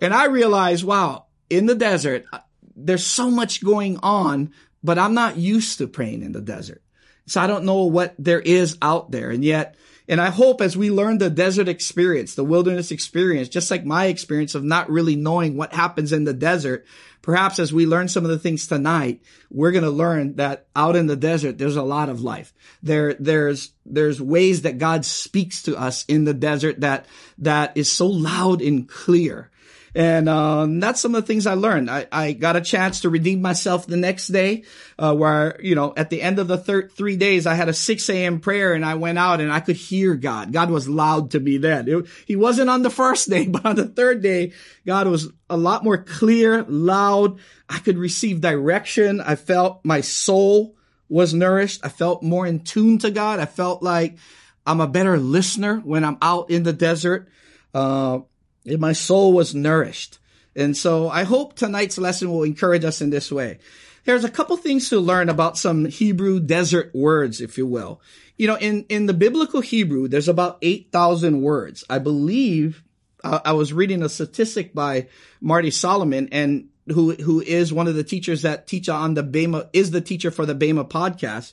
And 0.00 0.12
I 0.12 0.26
realized, 0.26 0.84
wow, 0.84 1.26
in 1.48 1.66
the 1.66 1.74
desert, 1.74 2.24
uh, 2.32 2.40
there's 2.74 3.06
so 3.06 3.30
much 3.30 3.64
going 3.64 3.98
on, 4.02 4.52
but 4.82 4.98
I'm 4.98 5.14
not 5.14 5.36
used 5.36 5.78
to 5.78 5.86
praying 5.86 6.22
in 6.22 6.32
the 6.32 6.40
desert. 6.40 6.82
So 7.26 7.40
I 7.40 7.46
don't 7.46 7.64
know 7.64 7.84
what 7.84 8.14
there 8.18 8.40
is 8.40 8.78
out 8.80 9.10
there. 9.10 9.30
And 9.30 9.44
yet, 9.44 9.76
and 10.08 10.20
I 10.20 10.30
hope 10.30 10.60
as 10.60 10.76
we 10.76 10.90
learn 10.90 11.18
the 11.18 11.30
desert 11.30 11.68
experience, 11.68 12.34
the 12.34 12.44
wilderness 12.44 12.90
experience, 12.90 13.48
just 13.48 13.70
like 13.70 13.84
my 13.84 14.06
experience 14.06 14.54
of 14.54 14.62
not 14.62 14.88
really 14.88 15.16
knowing 15.16 15.56
what 15.56 15.72
happens 15.72 16.12
in 16.12 16.24
the 16.24 16.34
desert, 16.34 16.86
perhaps 17.22 17.58
as 17.58 17.72
we 17.72 17.86
learn 17.86 18.06
some 18.06 18.24
of 18.24 18.30
the 18.30 18.38
things 18.38 18.68
tonight, 18.68 19.20
we're 19.50 19.72
going 19.72 19.82
to 19.82 19.90
learn 19.90 20.36
that 20.36 20.68
out 20.76 20.94
in 20.94 21.08
the 21.08 21.16
desert, 21.16 21.58
there's 21.58 21.76
a 21.76 21.82
lot 21.82 22.08
of 22.08 22.20
life. 22.20 22.54
There, 22.84 23.14
there's, 23.14 23.72
there's 23.84 24.20
ways 24.20 24.62
that 24.62 24.78
God 24.78 25.04
speaks 25.04 25.64
to 25.64 25.76
us 25.76 26.04
in 26.06 26.24
the 26.24 26.34
desert 26.34 26.80
that, 26.80 27.06
that 27.38 27.76
is 27.76 27.90
so 27.90 28.06
loud 28.06 28.62
and 28.62 28.88
clear. 28.88 29.50
And 29.96 30.28
um, 30.28 30.78
that's 30.78 31.00
some 31.00 31.14
of 31.14 31.22
the 31.22 31.26
things 31.26 31.46
I 31.46 31.54
learned. 31.54 31.90
I, 31.90 32.06
I 32.12 32.32
got 32.32 32.54
a 32.54 32.60
chance 32.60 33.00
to 33.00 33.08
redeem 33.08 33.40
myself 33.40 33.86
the 33.86 33.96
next 33.96 34.28
day, 34.28 34.64
uh, 34.98 35.14
where, 35.14 35.58
you 35.62 35.74
know, 35.74 35.94
at 35.96 36.10
the 36.10 36.20
end 36.20 36.38
of 36.38 36.48
the 36.48 36.58
thir- 36.58 36.88
three 36.88 37.16
days, 37.16 37.46
I 37.46 37.54
had 37.54 37.70
a 37.70 37.72
6 37.72 38.10
a.m. 38.10 38.40
prayer 38.40 38.74
and 38.74 38.84
I 38.84 38.96
went 38.96 39.16
out 39.16 39.40
and 39.40 39.50
I 39.50 39.60
could 39.60 39.76
hear 39.76 40.14
God. 40.14 40.52
God 40.52 40.68
was 40.68 40.86
loud 40.86 41.30
to 41.30 41.40
me 41.40 41.56
then. 41.56 41.88
It, 41.88 42.06
he 42.26 42.36
wasn't 42.36 42.68
on 42.68 42.82
the 42.82 42.90
first 42.90 43.30
day, 43.30 43.46
but 43.48 43.64
on 43.64 43.76
the 43.76 43.86
third 43.86 44.20
day, 44.20 44.52
God 44.84 45.08
was 45.08 45.32
a 45.48 45.56
lot 45.56 45.82
more 45.82 45.96
clear, 45.96 46.62
loud. 46.64 47.38
I 47.66 47.78
could 47.78 47.96
receive 47.96 48.42
direction. 48.42 49.22
I 49.22 49.34
felt 49.34 49.82
my 49.82 50.02
soul 50.02 50.76
was 51.08 51.32
nourished. 51.32 51.80
I 51.82 51.88
felt 51.88 52.22
more 52.22 52.46
in 52.46 52.64
tune 52.64 52.98
to 52.98 53.10
God. 53.10 53.40
I 53.40 53.46
felt 53.46 53.82
like 53.82 54.18
I'm 54.66 54.82
a 54.82 54.86
better 54.86 55.16
listener 55.16 55.78
when 55.78 56.04
I'm 56.04 56.18
out 56.20 56.50
in 56.50 56.64
the 56.64 56.74
desert. 56.74 57.30
Uh, 57.72 58.20
my 58.66 58.92
soul 58.92 59.32
was 59.32 59.54
nourished. 59.54 60.18
And 60.54 60.76
so 60.76 61.08
I 61.08 61.24
hope 61.24 61.54
tonight's 61.54 61.98
lesson 61.98 62.30
will 62.30 62.42
encourage 62.42 62.84
us 62.84 63.00
in 63.00 63.10
this 63.10 63.30
way. 63.30 63.58
There's 64.04 64.24
a 64.24 64.30
couple 64.30 64.56
things 64.56 64.88
to 64.90 65.00
learn 65.00 65.28
about 65.28 65.58
some 65.58 65.84
Hebrew 65.84 66.40
desert 66.40 66.92
words, 66.94 67.40
if 67.40 67.58
you 67.58 67.66
will. 67.66 68.00
You 68.36 68.46
know, 68.46 68.56
in, 68.56 68.84
in 68.88 69.06
the 69.06 69.14
biblical 69.14 69.60
Hebrew, 69.60 70.08
there's 70.08 70.28
about 70.28 70.58
8,000 70.62 71.42
words. 71.42 71.84
I 71.90 71.98
believe 71.98 72.84
uh, 73.24 73.40
I 73.44 73.52
was 73.52 73.72
reading 73.72 74.02
a 74.02 74.08
statistic 74.08 74.74
by 74.74 75.08
Marty 75.40 75.70
Solomon 75.70 76.28
and 76.30 76.68
who, 76.86 77.14
who 77.14 77.40
is 77.40 77.72
one 77.72 77.88
of 77.88 77.96
the 77.96 78.04
teachers 78.04 78.42
that 78.42 78.66
teach 78.66 78.88
on 78.88 79.14
the 79.14 79.24
Bema, 79.24 79.68
is 79.72 79.90
the 79.90 80.00
teacher 80.00 80.30
for 80.30 80.46
the 80.46 80.54
Bema 80.54 80.84
podcast. 80.84 81.52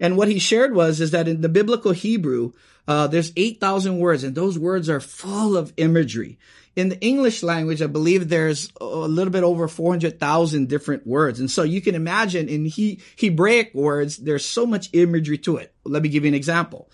And 0.00 0.16
what 0.16 0.28
he 0.28 0.38
shared 0.38 0.74
was, 0.74 1.00
is 1.00 1.10
that 1.10 1.28
in 1.28 1.42
the 1.42 1.48
biblical 1.50 1.92
Hebrew, 1.92 2.52
uh, 2.90 3.06
there's 3.06 3.32
8,000 3.36 4.00
words 4.00 4.24
and 4.24 4.34
those 4.34 4.58
words 4.58 4.88
are 4.88 4.98
full 4.98 5.56
of 5.56 5.72
imagery. 5.76 6.40
In 6.74 6.88
the 6.88 7.00
English 7.00 7.44
language, 7.44 7.80
I 7.80 7.86
believe 7.86 8.28
there's 8.28 8.72
a 8.80 8.84
little 8.84 9.30
bit 9.30 9.44
over 9.44 9.68
400,000 9.68 10.68
different 10.68 11.06
words. 11.06 11.38
And 11.38 11.48
so 11.48 11.62
you 11.62 11.80
can 11.80 11.94
imagine 11.94 12.48
in 12.48 12.64
he- 12.64 13.00
Hebraic 13.16 13.72
words, 13.74 14.16
there's 14.16 14.44
so 14.44 14.66
much 14.66 14.90
imagery 14.92 15.38
to 15.38 15.58
it. 15.58 15.72
Let 15.84 16.02
me 16.02 16.08
give 16.08 16.24
you 16.24 16.28
an 16.30 16.34
example. 16.34 16.90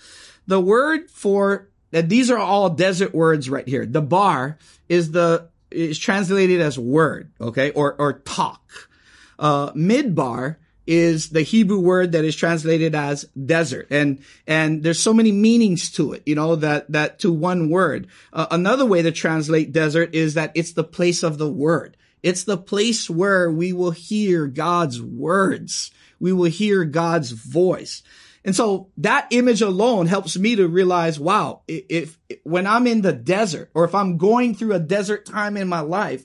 The 0.47 0.61
word 0.61 1.11
for, 1.11 1.71
that 1.93 2.11
these 2.11 2.31
are 2.31 2.37
all 2.37 2.69
desert 2.69 3.15
words 3.15 3.49
right 3.49 3.67
here. 3.67 3.87
Dabar 3.87 4.59
is 4.91 5.13
the, 5.13 5.49
is 5.71 5.99
translated 5.99 6.61
as 6.61 6.79
word, 6.79 7.33
okay, 7.41 7.71
or, 7.71 7.95
or 7.99 8.19
talk. 8.19 8.71
Uh, 9.39 9.73
midbar 9.73 10.57
is 10.87 11.31
the 11.31 11.43
Hebrew 11.43 11.81
word 11.81 12.13
that 12.13 12.25
is 12.25 12.37
translated 12.37 12.95
as 12.95 13.25
desert. 13.25 13.89
And, 13.91 14.21
and 14.47 14.83
there's 14.83 15.01
so 15.01 15.13
many 15.13 15.33
meanings 15.33 15.91
to 15.93 16.13
it, 16.13 16.23
you 16.27 16.35
know, 16.35 16.57
that, 16.57 16.91
that 16.93 17.19
to 17.21 17.33
one 17.33 17.71
word. 17.71 18.07
Uh, 18.33 18.47
another 18.51 18.87
way 18.87 19.03
to 19.03 19.13
translate 19.13 19.73
desert 19.73 20.15
is 20.15 20.35
that 20.35 20.53
it's 20.55 20.73
the 20.73 20.85
place 20.85 21.23
of 21.23 21.39
the 21.39 21.51
word. 21.51 21.97
It's 22.23 22.45
the 22.45 22.59
place 22.59 23.11
where 23.11 23.51
we 23.51 23.73
will 23.73 23.93
hear 23.93 24.47
God's 24.47 25.01
words. 25.03 25.91
We 26.19 26.33
will 26.33 26.51
hear 26.51 26.85
God's 26.85 27.31
voice. 27.31 28.03
And 28.45 28.55
so 28.55 28.91
that 28.99 29.27
image 29.31 29.61
alone 29.61 30.07
helps 30.07 30.39
me 30.39 30.55
to 30.55 30.69
realize, 30.69 31.19
wow, 31.19 31.63
if, 31.67 32.17
if 32.29 32.41
when 32.45 32.67
I'm 32.67 32.87
in 32.87 33.03
the 33.03 33.13
desert 33.13 33.71
or 33.75 33.85
if 33.85 33.95
I'm 33.95 34.19
going 34.19 34.55
through 34.55 34.75
a 34.75 34.79
desert 34.79 35.27
time 35.27 35.57
in 35.57 35.67
my 35.67 35.81
life, 35.81 36.25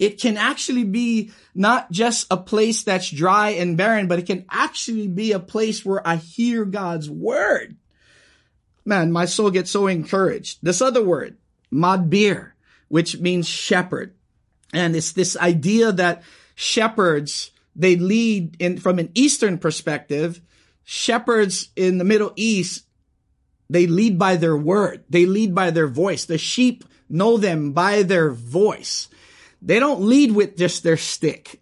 it 0.00 0.18
can 0.18 0.38
actually 0.38 0.84
be 0.84 1.30
not 1.54 1.92
just 1.92 2.26
a 2.30 2.36
place 2.38 2.82
that's 2.82 3.10
dry 3.10 3.50
and 3.50 3.76
barren, 3.76 4.08
but 4.08 4.18
it 4.18 4.26
can 4.26 4.46
actually 4.50 5.06
be 5.06 5.32
a 5.32 5.38
place 5.38 5.84
where 5.84 6.04
I 6.08 6.16
hear 6.16 6.64
God's 6.64 7.10
word. 7.10 7.76
Man, 8.86 9.12
my 9.12 9.26
soul 9.26 9.50
gets 9.50 9.70
so 9.70 9.86
encouraged. 9.86 10.60
This 10.62 10.80
other 10.80 11.04
word, 11.04 11.36
madbir, 11.70 12.52
which 12.88 13.20
means 13.20 13.46
shepherd. 13.46 14.14
And 14.72 14.96
it's 14.96 15.12
this 15.12 15.36
idea 15.36 15.92
that 15.92 16.22
shepherds, 16.54 17.50
they 17.76 17.96
lead 17.96 18.56
in, 18.58 18.78
from 18.78 18.98
an 18.98 19.10
Eastern 19.14 19.58
perspective, 19.58 20.40
shepherds 20.82 21.68
in 21.76 21.98
the 21.98 22.04
Middle 22.04 22.32
East, 22.36 22.86
they 23.68 23.86
lead 23.86 24.18
by 24.18 24.36
their 24.36 24.56
word. 24.56 25.04
They 25.10 25.26
lead 25.26 25.54
by 25.54 25.70
their 25.70 25.88
voice. 25.88 26.24
The 26.24 26.38
sheep 26.38 26.84
know 27.10 27.36
them 27.36 27.72
by 27.72 28.02
their 28.02 28.30
voice. 28.30 29.08
They 29.62 29.78
don't 29.78 30.02
lead 30.02 30.32
with 30.32 30.56
just 30.56 30.82
their 30.82 30.96
stick. 30.96 31.60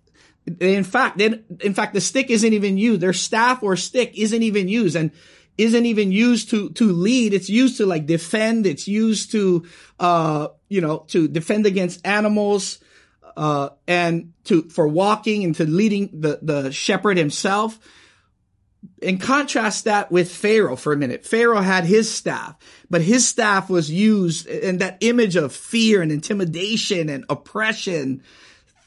In 0.60 0.84
fact, 0.84 1.18
they, 1.18 1.40
in 1.60 1.74
fact, 1.74 1.94
the 1.94 2.00
stick 2.00 2.30
isn't 2.30 2.52
even 2.52 2.78
used. 2.78 3.00
Their 3.00 3.12
staff 3.12 3.62
or 3.62 3.76
stick 3.76 4.12
isn't 4.16 4.42
even 4.42 4.68
used 4.68 4.96
and 4.96 5.10
isn't 5.58 5.86
even 5.86 6.12
used 6.12 6.50
to, 6.50 6.70
to 6.70 6.92
lead. 6.92 7.34
It's 7.34 7.50
used 7.50 7.78
to 7.78 7.86
like 7.86 8.06
defend. 8.06 8.66
It's 8.66 8.88
used 8.88 9.32
to, 9.32 9.66
uh, 9.98 10.48
you 10.68 10.80
know, 10.80 11.04
to 11.08 11.28
defend 11.28 11.66
against 11.66 12.06
animals, 12.06 12.78
uh, 13.36 13.70
and 13.86 14.32
to, 14.44 14.62
for 14.70 14.88
walking 14.88 15.44
and 15.44 15.54
to 15.56 15.64
leading 15.64 16.20
the, 16.20 16.38
the 16.42 16.72
shepherd 16.72 17.16
himself 17.16 17.78
and 19.02 19.20
contrast 19.20 19.84
that 19.84 20.10
with 20.10 20.30
Pharaoh 20.30 20.76
for 20.76 20.92
a 20.92 20.96
minute. 20.96 21.24
Pharaoh 21.26 21.60
had 21.60 21.84
his 21.84 22.12
staff, 22.12 22.56
but 22.90 23.02
his 23.02 23.26
staff 23.26 23.70
was 23.70 23.90
used 23.90 24.46
in 24.46 24.78
that 24.78 24.98
image 25.00 25.36
of 25.36 25.54
fear 25.54 26.02
and 26.02 26.12
intimidation 26.12 27.08
and 27.08 27.24
oppression. 27.28 28.22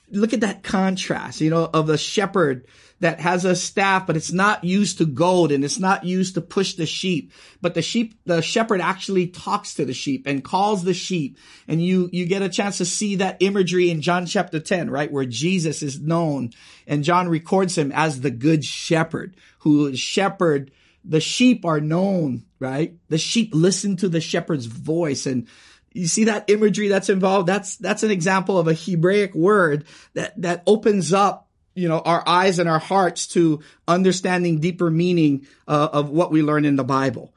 Look 0.10 0.34
at 0.34 0.42
that 0.42 0.64
contrast, 0.64 1.42
you 1.42 1.50
know, 1.50 1.70
of 1.74 1.88
the 1.88 1.98
shepherd 1.98 2.66
that 3.02 3.20
has 3.20 3.46
a 3.46 3.56
staff, 3.56 4.06
but 4.06 4.16
it's 4.16 4.32
not 4.32 4.64
used 4.64 5.00
to 5.00 5.06
goad 5.06 5.52
and 5.52 5.66
it's 5.66 5.80
not 5.80 6.06
used 6.06 6.36
to 6.36 6.42
push 6.42 6.76
the 6.76 6.86
sheep. 6.86 7.34
But 7.60 7.74
the 7.74 7.82
sheep, 7.82 8.14
the 8.26 8.42
shepherd 8.42 8.80
actually 8.80 9.28
talks 9.28 9.74
to 9.76 9.86
the 9.86 9.94
sheep 9.94 10.28
and 10.28 10.44
calls 10.44 10.84
the 10.84 10.94
sheep. 10.94 11.40
And 11.68 11.84
you, 11.84 12.10
you 12.14 12.28
get 12.28 12.44
a 12.44 12.50
chance 12.50 12.78
to 12.78 12.86
see 12.86 13.16
that 13.16 13.38
imagery 13.40 13.90
in 13.90 14.02
John 14.02 14.28
chapter 14.28 14.60
10, 14.60 14.92
right? 14.92 15.12
Where 15.12 15.26
Jesus 15.26 15.82
is 15.82 16.00
known 16.00 16.52
and 16.86 17.04
John 17.04 17.28
records 17.28 17.76
him 17.76 17.92
as 17.92 18.22
the 18.22 18.32
good 18.32 18.64
shepherd 18.64 19.36
who 19.60 19.96
shepherd. 19.96 20.72
The 21.04 21.20
sheep 21.20 21.66
are 21.66 21.82
known, 21.82 22.46
right? 22.60 22.96
The 23.10 23.18
sheep 23.18 23.50
listen 23.54 23.98
to 23.98 24.10
the 24.10 24.22
shepherd's 24.22 24.68
voice 24.68 25.26
and 25.26 25.48
you 25.94 26.08
see 26.08 26.26
that 26.26 26.50
imagery 26.50 26.88
that's 26.88 27.10
involved? 27.10 27.48
That's, 27.48 27.76
that's 27.78 28.04
an 28.04 28.12
example 28.12 28.60
of 28.60 28.68
a 28.68 28.74
Hebraic 28.74 29.34
word 29.34 29.86
that, 30.14 30.40
that 30.42 30.64
opens 30.66 31.12
up 31.12 31.50
you 31.74 31.88
know, 31.88 32.00
our 32.00 32.24
eyes 32.28 32.60
and 32.60 32.70
our 32.70 32.80
hearts 32.80 33.28
to 33.28 33.62
understanding 33.88 34.60
deeper 34.60 34.90
meaning 34.90 35.48
uh, 35.68 35.90
of 35.94 36.10
what 36.10 36.32
we 36.32 36.42
learn 36.42 36.66
in 36.66 36.76
the 36.76 36.84
Bible. 36.84 37.34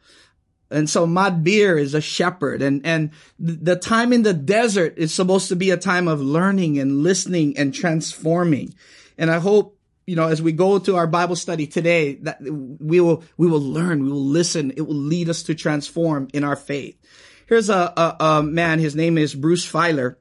And 0.70 0.90
so 0.90 1.06
Madbir 1.06 1.80
is 1.80 1.94
a 1.94 2.00
shepherd 2.00 2.60
and, 2.60 2.84
and 2.84 3.10
the 3.38 3.76
time 3.76 4.12
in 4.12 4.22
the 4.22 4.34
desert 4.34 4.94
is 4.96 5.14
supposed 5.14 5.48
to 5.48 5.56
be 5.56 5.70
a 5.70 5.76
time 5.76 6.08
of 6.08 6.20
learning 6.20 6.78
and 6.78 7.02
listening 7.02 7.56
and 7.56 7.72
transforming. 7.72 8.74
And 9.16 9.30
I 9.30 9.38
hope, 9.38 9.78
you 10.06 10.16
know, 10.16 10.26
as 10.28 10.42
we 10.42 10.52
go 10.52 10.78
to 10.80 10.96
our 10.96 11.06
Bible 11.06 11.36
study 11.36 11.66
today, 11.66 12.16
that 12.22 12.42
we 12.42 13.00
will, 13.00 13.22
we 13.36 13.46
will 13.46 13.60
learn, 13.60 14.02
we 14.02 14.10
will 14.10 14.24
listen. 14.24 14.72
It 14.72 14.82
will 14.82 14.94
lead 14.94 15.28
us 15.28 15.44
to 15.44 15.54
transform 15.54 16.28
in 16.32 16.42
our 16.42 16.56
faith. 16.56 16.98
Here's 17.46 17.70
a, 17.70 17.92
a, 17.96 18.16
a 18.24 18.42
man. 18.42 18.80
His 18.80 18.96
name 18.96 19.16
is 19.16 19.34
Bruce 19.34 19.70
Feiler 19.70 20.16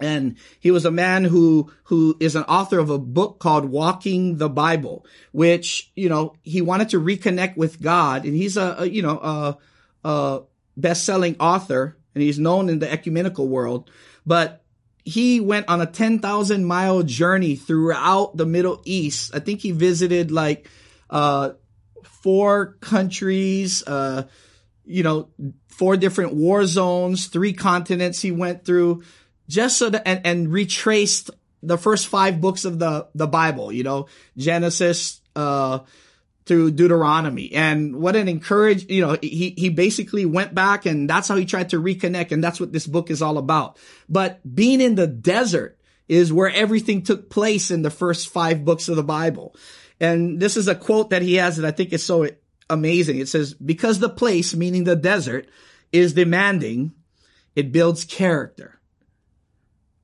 And 0.00 0.36
he 0.60 0.70
was 0.70 0.84
a 0.84 0.90
man 0.90 1.24
who, 1.24 1.72
who 1.84 2.16
is 2.20 2.36
an 2.36 2.44
author 2.44 2.78
of 2.78 2.90
a 2.90 2.98
book 2.98 3.38
called 3.38 3.64
Walking 3.64 4.36
the 4.36 4.48
Bible, 4.48 5.06
which, 5.32 5.90
you 5.94 6.08
know, 6.08 6.34
he 6.42 6.62
wanted 6.62 6.90
to 6.90 7.00
reconnect 7.00 7.56
with 7.56 7.80
God. 7.80 8.24
And 8.24 8.34
he's 8.34 8.56
a, 8.56 8.76
a 8.78 8.86
you 8.86 9.02
know, 9.02 9.18
a, 9.18 9.58
a 10.08 10.40
best-selling 10.76 11.36
author 11.40 11.96
and 12.14 12.22
he's 12.22 12.38
known 12.38 12.68
in 12.68 12.78
the 12.78 12.90
ecumenical 12.90 13.48
world, 13.48 13.90
but 14.26 14.64
he 15.04 15.40
went 15.40 15.68
on 15.68 15.80
a 15.80 15.86
10,000 15.86 16.64
mile 16.64 17.02
journey 17.02 17.56
throughout 17.56 18.36
the 18.36 18.46
Middle 18.46 18.82
East. 18.84 19.34
I 19.34 19.38
think 19.38 19.60
he 19.60 19.70
visited 19.72 20.30
like, 20.30 20.68
uh, 21.08 21.52
four 22.22 22.76
countries, 22.80 23.82
uh, 23.86 24.24
you 24.84 25.02
know, 25.02 25.28
four 25.68 25.96
different 25.96 26.34
war 26.34 26.66
zones, 26.66 27.26
three 27.26 27.52
continents 27.52 28.20
he 28.20 28.32
went 28.32 28.64
through 28.64 29.02
just 29.48 29.78
so 29.78 29.90
that, 29.90 30.06
and, 30.06 30.20
and 30.24 30.52
retraced 30.52 31.30
the 31.62 31.78
first 31.78 32.06
five 32.06 32.40
books 32.40 32.64
of 32.64 32.78
the, 32.78 33.08
the 33.14 33.26
Bible, 33.26 33.72
you 33.72 33.82
know, 33.82 34.06
Genesis, 34.36 35.20
uh, 35.34 35.80
through 36.46 36.70
Deuteronomy. 36.70 37.52
And 37.52 37.96
what 37.96 38.16
an 38.16 38.26
encourage, 38.26 38.90
you 38.90 39.02
know, 39.02 39.18
he, 39.20 39.54
he 39.56 39.68
basically 39.68 40.24
went 40.24 40.54
back 40.54 40.86
and 40.86 41.08
that's 41.08 41.28
how 41.28 41.36
he 41.36 41.44
tried 41.44 41.70
to 41.70 41.80
reconnect. 41.80 42.32
And 42.32 42.42
that's 42.42 42.58
what 42.58 42.72
this 42.72 42.86
book 42.86 43.10
is 43.10 43.20
all 43.20 43.36
about. 43.36 43.78
But 44.08 44.40
being 44.54 44.80
in 44.80 44.94
the 44.94 45.06
desert 45.06 45.78
is 46.08 46.32
where 46.32 46.50
everything 46.50 47.02
took 47.02 47.28
place 47.28 47.70
in 47.70 47.82
the 47.82 47.90
first 47.90 48.30
five 48.30 48.64
books 48.64 48.88
of 48.88 48.96
the 48.96 49.02
Bible. 49.02 49.54
And 50.00 50.40
this 50.40 50.56
is 50.56 50.68
a 50.68 50.74
quote 50.74 51.10
that 51.10 51.22
he 51.22 51.34
has 51.34 51.58
that 51.58 51.66
I 51.66 51.70
think 51.70 51.92
is 51.92 52.04
so 52.04 52.28
amazing. 52.70 53.18
It 53.18 53.28
says, 53.28 53.52
because 53.52 53.98
the 53.98 54.08
place, 54.08 54.54
meaning 54.54 54.84
the 54.84 54.96
desert, 54.96 55.48
is 55.92 56.14
demanding, 56.14 56.92
it 57.54 57.72
builds 57.72 58.04
character. 58.04 58.77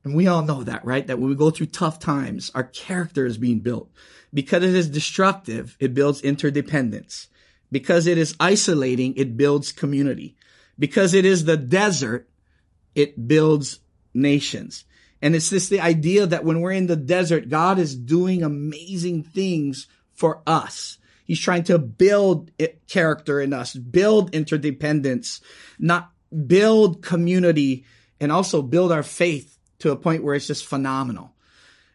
And 0.04 0.14
we 0.14 0.26
all 0.26 0.42
know 0.42 0.62
that, 0.64 0.84
right? 0.84 1.06
That 1.06 1.18
when 1.18 1.30
we 1.30 1.34
go 1.34 1.50
through 1.50 1.66
tough 1.66 1.98
times, 1.98 2.50
our 2.54 2.64
character 2.64 3.24
is 3.24 3.38
being 3.38 3.60
built. 3.60 3.90
Because 4.32 4.62
it 4.62 4.74
is 4.74 4.88
destructive, 4.88 5.76
it 5.80 5.94
builds 5.94 6.20
interdependence. 6.20 7.28
Because 7.72 8.06
it 8.06 8.18
is 8.18 8.36
isolating, 8.38 9.14
it 9.16 9.36
builds 9.36 9.72
community. 9.72 10.36
Because 10.78 11.14
it 11.14 11.24
is 11.24 11.44
the 11.44 11.56
desert, 11.56 12.28
it 12.94 13.26
builds 13.26 13.80
nations. 14.12 14.84
And 15.22 15.34
it's 15.34 15.48
this 15.48 15.68
the 15.68 15.80
idea 15.80 16.26
that 16.26 16.44
when 16.44 16.60
we're 16.60 16.72
in 16.72 16.86
the 16.86 16.96
desert, 16.96 17.48
God 17.48 17.78
is 17.78 17.96
doing 17.96 18.42
amazing 18.42 19.22
things 19.22 19.86
for 20.12 20.42
us. 20.46 20.98
He's 21.24 21.40
trying 21.40 21.64
to 21.64 21.78
build 21.78 22.50
character 22.88 23.40
in 23.40 23.54
us, 23.54 23.74
build 23.74 24.34
interdependence, 24.34 25.40
not 25.78 26.10
build 26.46 27.02
community 27.02 27.86
and 28.20 28.30
also 28.30 28.60
build 28.60 28.92
our 28.92 29.02
faith 29.02 29.53
to 29.84 29.92
a 29.92 29.96
point 29.96 30.24
where 30.24 30.34
it's 30.34 30.46
just 30.46 30.64
phenomenal. 30.64 31.34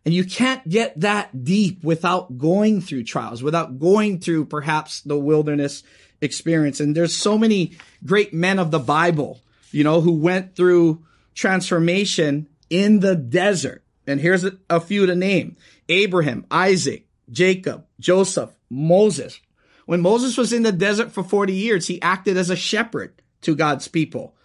And 0.06 0.14
you 0.14 0.24
can't 0.24 0.68
get 0.70 1.00
that 1.00 1.44
deep 1.44 1.84
without 1.84 2.38
going 2.38 2.82
through 2.82 3.04
trials, 3.04 3.42
without 3.42 3.80
going 3.80 4.20
through 4.20 4.46
perhaps 4.46 5.02
the 5.02 5.18
wilderness 5.18 5.82
experience. 6.22 6.80
And 6.80 6.96
there's 6.96 7.16
so 7.16 7.36
many 7.36 7.78
great 8.06 8.32
men 8.32 8.60
of 8.60 8.70
the 8.70 8.78
Bible, 8.78 9.42
you 9.72 9.84
know, 9.84 10.02
who 10.02 10.12
went 10.14 10.56
through 10.56 11.04
transformation 11.34 12.48
in 12.70 13.00
the 13.00 13.16
desert. 13.16 13.84
And 14.06 14.22
here's 14.22 14.44
a, 14.44 14.52
a 14.70 14.80
few 14.80 15.08
to 15.08 15.16
name. 15.16 15.58
Abraham, 15.90 16.46
Isaac, 16.52 17.08
Jacob, 17.32 17.88
Joseph, 18.00 18.52
Moses. 18.70 19.40
When 19.88 20.02
Moses 20.02 20.38
was 20.38 20.54
in 20.54 20.62
the 20.62 20.72
desert 20.72 21.12
for 21.12 21.24
40 21.24 21.54
years, 21.54 21.88
he 21.88 22.00
acted 22.04 22.38
as 22.38 22.52
a 22.52 22.56
shepherd 22.56 23.20
to 23.42 23.56
God's 23.56 23.88
people. 23.88 24.36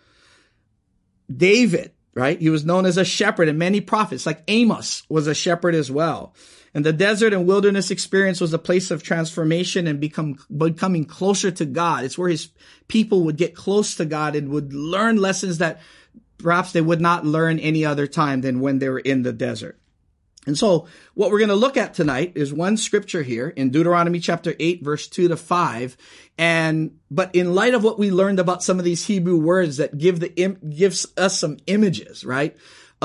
David, 1.35 1.94
right? 2.15 2.41
He 2.41 2.51
was 2.51 2.65
known 2.65 2.87
as 2.87 2.97
a 2.97 3.05
shepherd 3.05 3.49
and 3.49 3.59
many 3.59 3.81
prophets, 3.81 4.27
like 4.27 4.43
Amos 4.49 5.03
was 5.09 5.27
a 5.27 5.35
shepherd 5.35 5.75
as 5.75 5.91
well. 5.91 6.35
And 6.73 6.85
the 6.85 6.93
desert 6.93 7.33
and 7.33 7.47
wilderness 7.47 7.91
experience 7.91 8.41
was 8.41 8.53
a 8.53 8.59
place 8.59 8.91
of 8.91 9.03
transformation 9.03 9.87
and 9.87 10.01
become, 10.01 10.39
becoming 10.57 11.05
closer 11.05 11.51
to 11.53 11.65
God. 11.65 12.05
It's 12.05 12.19
where 12.19 12.29
his 12.29 12.49
people 12.89 13.23
would 13.25 13.37
get 13.37 13.55
close 13.55 13.95
to 13.97 14.05
God 14.05 14.35
and 14.35 14.49
would 14.49 14.73
learn 14.73 15.17
lessons 15.17 15.59
that 15.59 15.81
perhaps 16.39 16.73
they 16.73 16.81
would 16.81 17.01
not 17.01 17.25
learn 17.25 17.61
any 17.61 17.85
other 17.85 18.09
time 18.09 18.41
than 18.41 18.61
when 18.61 18.81
they 18.81 18.89
were 18.89 18.99
in 18.99 19.23
the 19.23 19.33
desert. 19.33 19.79
And 20.47 20.57
so 20.59 20.87
what 21.15 21.31
we're 21.31 21.39
going 21.39 21.49
to 21.49 21.55
look 21.55 21.77
at 21.77 21.95
tonight 21.95 22.33
is 22.35 22.53
one 22.53 22.77
scripture 22.77 23.23
here 23.23 23.49
in 23.49 23.71
Deuteronomy 23.71 24.21
chapter 24.21 24.55
8 24.59 24.83
verse 24.85 25.09
2 25.09 25.29
to 25.29 25.37
5. 25.37 25.97
And, 26.37 26.99
but 27.11 27.35
in 27.35 27.55
light 27.55 27.75
of 27.75 27.85
what 27.85 27.99
we 27.99 28.11
learned 28.11 28.41
about 28.41 28.63
some 28.63 28.79
of 28.79 28.85
these 28.85 29.07
Hebrew 29.07 29.39
words 29.39 29.79
that 29.79 29.97
give 29.97 30.21
the, 30.21 30.29
gives 30.29 31.07
us 31.17 31.39
some 31.39 31.59
images, 31.67 32.25
right? 32.25 32.57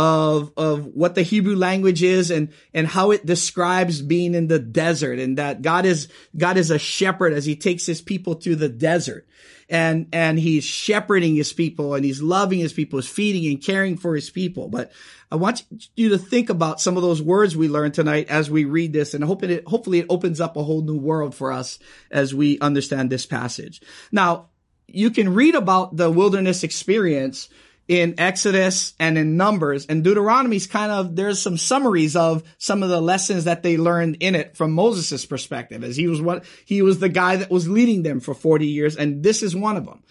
Of, 0.01 0.53
of 0.55 0.85
what 0.85 1.15
the 1.15 1.23
Hebrew 1.23 1.57
language 1.57 2.03
is 2.03 2.31
and, 2.31 2.53
and 2.73 2.87
how 2.87 3.11
it 3.11 3.25
describes 3.25 4.01
being 4.01 4.33
in 4.33 4.47
the 4.47 4.57
desert 4.57 5.19
and 5.19 5.37
that 5.37 5.61
God 5.61 5.85
is, 5.85 6.07
God 6.37 6.55
is 6.55 6.71
a 6.71 6.79
shepherd 6.79 7.33
as 7.33 7.43
he 7.43 7.57
takes 7.57 7.85
his 7.85 8.01
people 8.01 8.35
through 8.35 8.55
the 8.55 8.69
desert 8.69 9.27
and 9.69 10.07
and 10.11 10.39
he's 10.39 10.63
shepherding 10.63 11.35
his 11.35 11.53
people 11.53 11.93
and 11.93 12.03
he's 12.03 12.21
loving 12.21 12.59
his 12.59 12.73
people, 12.73 12.99
he's 12.99 13.09
feeding 13.09 13.45
and 13.51 13.63
caring 13.63 13.97
for 13.97 14.15
his 14.15 14.29
people. 14.29 14.67
But 14.67 14.91
I 15.31 15.35
want 15.35 15.63
you 15.95 16.09
to 16.09 16.17
think 16.17 16.49
about 16.49 16.81
some 16.81 16.97
of 16.97 17.03
those 17.03 17.21
words 17.21 17.55
we 17.55 17.69
learned 17.69 17.93
tonight 17.93 18.29
as 18.29 18.49
we 18.49 18.65
read 18.65 18.93
this 18.93 19.13
and 19.13 19.23
hoping 19.23 19.51
it, 19.51 19.67
hopefully 19.67 19.99
it 19.99 20.07
opens 20.09 20.41
up 20.41 20.57
a 20.57 20.63
whole 20.63 20.81
new 20.81 20.97
world 20.97 21.35
for 21.35 21.51
us 21.51 21.77
as 22.09 22.33
we 22.33 22.59
understand 22.59 23.09
this 23.09 23.27
passage. 23.27 23.81
Now, 24.11 24.47
you 24.87 25.11
can 25.11 25.35
read 25.35 25.53
about 25.53 25.95
the 25.95 26.09
wilderness 26.09 26.63
experience 26.63 27.47
in 27.89 28.19
Exodus 28.19 28.93
and 28.99 29.17
in 29.17 29.35
Numbers 29.35 29.87
and 29.87 30.03
Deuteronomy's 30.03 30.67
kind 30.67 30.91
of, 30.91 31.15
there's 31.15 31.41
some 31.41 31.57
summaries 31.57 32.15
of 32.15 32.43
some 32.59 32.83
of 32.83 32.89
the 32.89 33.01
lessons 33.01 33.45
that 33.45 33.63
they 33.63 33.77
learned 33.77 34.17
in 34.19 34.35
it 34.35 34.55
from 34.55 34.71
Moses' 34.71 35.25
perspective 35.25 35.83
as 35.83 35.97
he 35.97 36.07
was 36.07 36.21
what, 36.21 36.45
he 36.65 36.83
was 36.83 36.99
the 36.99 37.09
guy 37.09 37.37
that 37.37 37.49
was 37.49 37.67
leading 37.67 38.03
them 38.03 38.19
for 38.19 38.35
40 38.35 38.67
years. 38.67 38.95
And 38.95 39.23
this 39.23 39.41
is 39.41 39.55
one 39.55 39.75
of 39.75 39.87
them. 39.87 40.03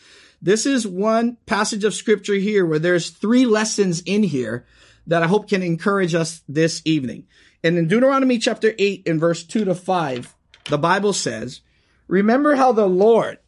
This 0.43 0.67
is 0.67 0.89
one 0.89 1.37
passage 1.47 1.85
of 1.85 1.95
scripture 1.95 2.35
here 2.35 2.67
where 2.67 2.81
there's 2.81 3.11
three 3.11 3.47
lessons 3.47 4.03
in 4.03 4.25
here 4.25 4.67
that 5.07 5.23
I 5.23 5.29
hope 5.29 5.49
can 5.49 5.63
encourage 5.63 6.17
us 6.17 6.43
this 6.49 6.83
evening. 6.85 7.29
And 7.63 7.79
in 7.79 7.87
Deuteronomy 7.87 8.39
chapter 8.39 8.75
8 8.77 9.05
in 9.07 9.21
verse 9.21 9.45
2 9.45 9.65
to 9.67 9.77
5, 9.77 10.35
the 10.65 10.79
Bible 10.79 11.13
says, 11.13 11.61
remember 12.09 12.57
how 12.57 12.73
the 12.73 12.89
Lord, 12.89 13.39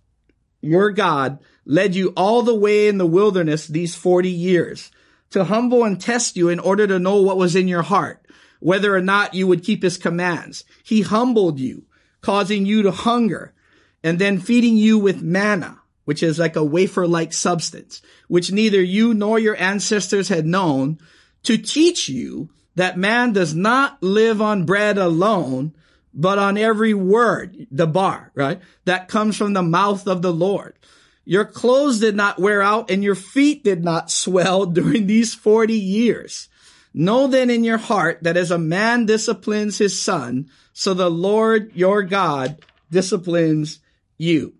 your 0.61 0.90
God, 0.90 1.38
led 1.64 1.94
you 1.94 2.12
all 2.16 2.42
the 2.42 2.55
way 2.55 2.88
in 2.88 2.99
the 2.99 3.07
wilderness 3.07 3.66
these 3.66 3.94
40 3.94 4.31
years 4.31 4.90
to 5.31 5.44
humble 5.44 5.85
and 5.85 6.01
test 6.01 6.37
you 6.37 6.49
in 6.49 6.59
order 6.59 6.87
to 6.87 6.99
know 6.99 7.23
what 7.23 7.37
was 7.37 7.55
in 7.55 7.68
your 7.68 7.83
heart, 7.83 8.27
whether 8.59 8.94
or 8.94 9.01
not 9.01 9.35
you 9.35 9.46
would 9.46 9.64
keep 9.64 9.83
his 9.83 9.96
commands. 9.96 10.64
He 10.83 11.03
humbled 11.03 11.61
you, 11.61 11.85
causing 12.20 12.66
you 12.66 12.83
to 12.83 12.90
hunger 12.90 13.55
and 14.03 14.18
then 14.18 14.40
feeding 14.40 14.77
you 14.77 14.99
with 14.99 15.23
manna, 15.23 15.79
which 16.05 16.23
is 16.23 16.38
like 16.38 16.57
a 16.57 16.64
wafer-like 16.64 17.33
substance, 17.33 18.03
which 18.29 18.51
neither 18.51 18.83
you 18.83 19.14
nor 19.14 19.38
your 19.38 19.57
ancestors 19.57 20.29
had 20.29 20.46
known 20.46 20.99
to 21.42 21.57
teach 21.57 22.09
you 22.09 22.51
that 22.75 22.99
man 22.99 23.33
does 23.33 23.55
not 23.55 24.03
live 24.03 24.40
on 24.40 24.64
bread 24.64 24.99
alone, 24.99 25.75
but 26.12 26.38
on 26.38 26.57
every 26.57 26.94
word, 26.94 27.66
dabar, 27.73 28.31
right? 28.35 28.61
That 28.85 29.09
comes 29.09 29.37
from 29.37 29.53
the 29.53 29.62
mouth 29.62 30.07
of 30.07 30.23
the 30.23 30.33
Lord. 30.33 30.75
Your 31.25 31.44
clothes 31.44 32.01
did 32.01 32.16
not 32.16 32.38
wear 32.38 32.62
out 32.62 32.90
and 32.90 33.05
your 33.05 33.14
feet 33.14 33.62
did 33.62 33.85
not 33.85 34.11
swell 34.11 34.66
during 34.79 35.07
these 35.07 35.35
40 35.35 35.75
years. 35.75 36.49
Know 36.92 37.29
then 37.29 37.51
in 37.51 37.62
your 37.62 37.79
heart 37.79 38.23
that 38.23 38.37
as 38.37 38.51
a 38.51 38.59
man 38.59 39.07
disciplines 39.07 39.79
his 39.79 40.01
son, 40.01 40.51
so 40.73 40.92
the 40.92 41.11
Lord 41.11 41.70
your 41.75 42.03
God 42.03 42.64
disciplines 42.90 43.79
you. 44.18 44.55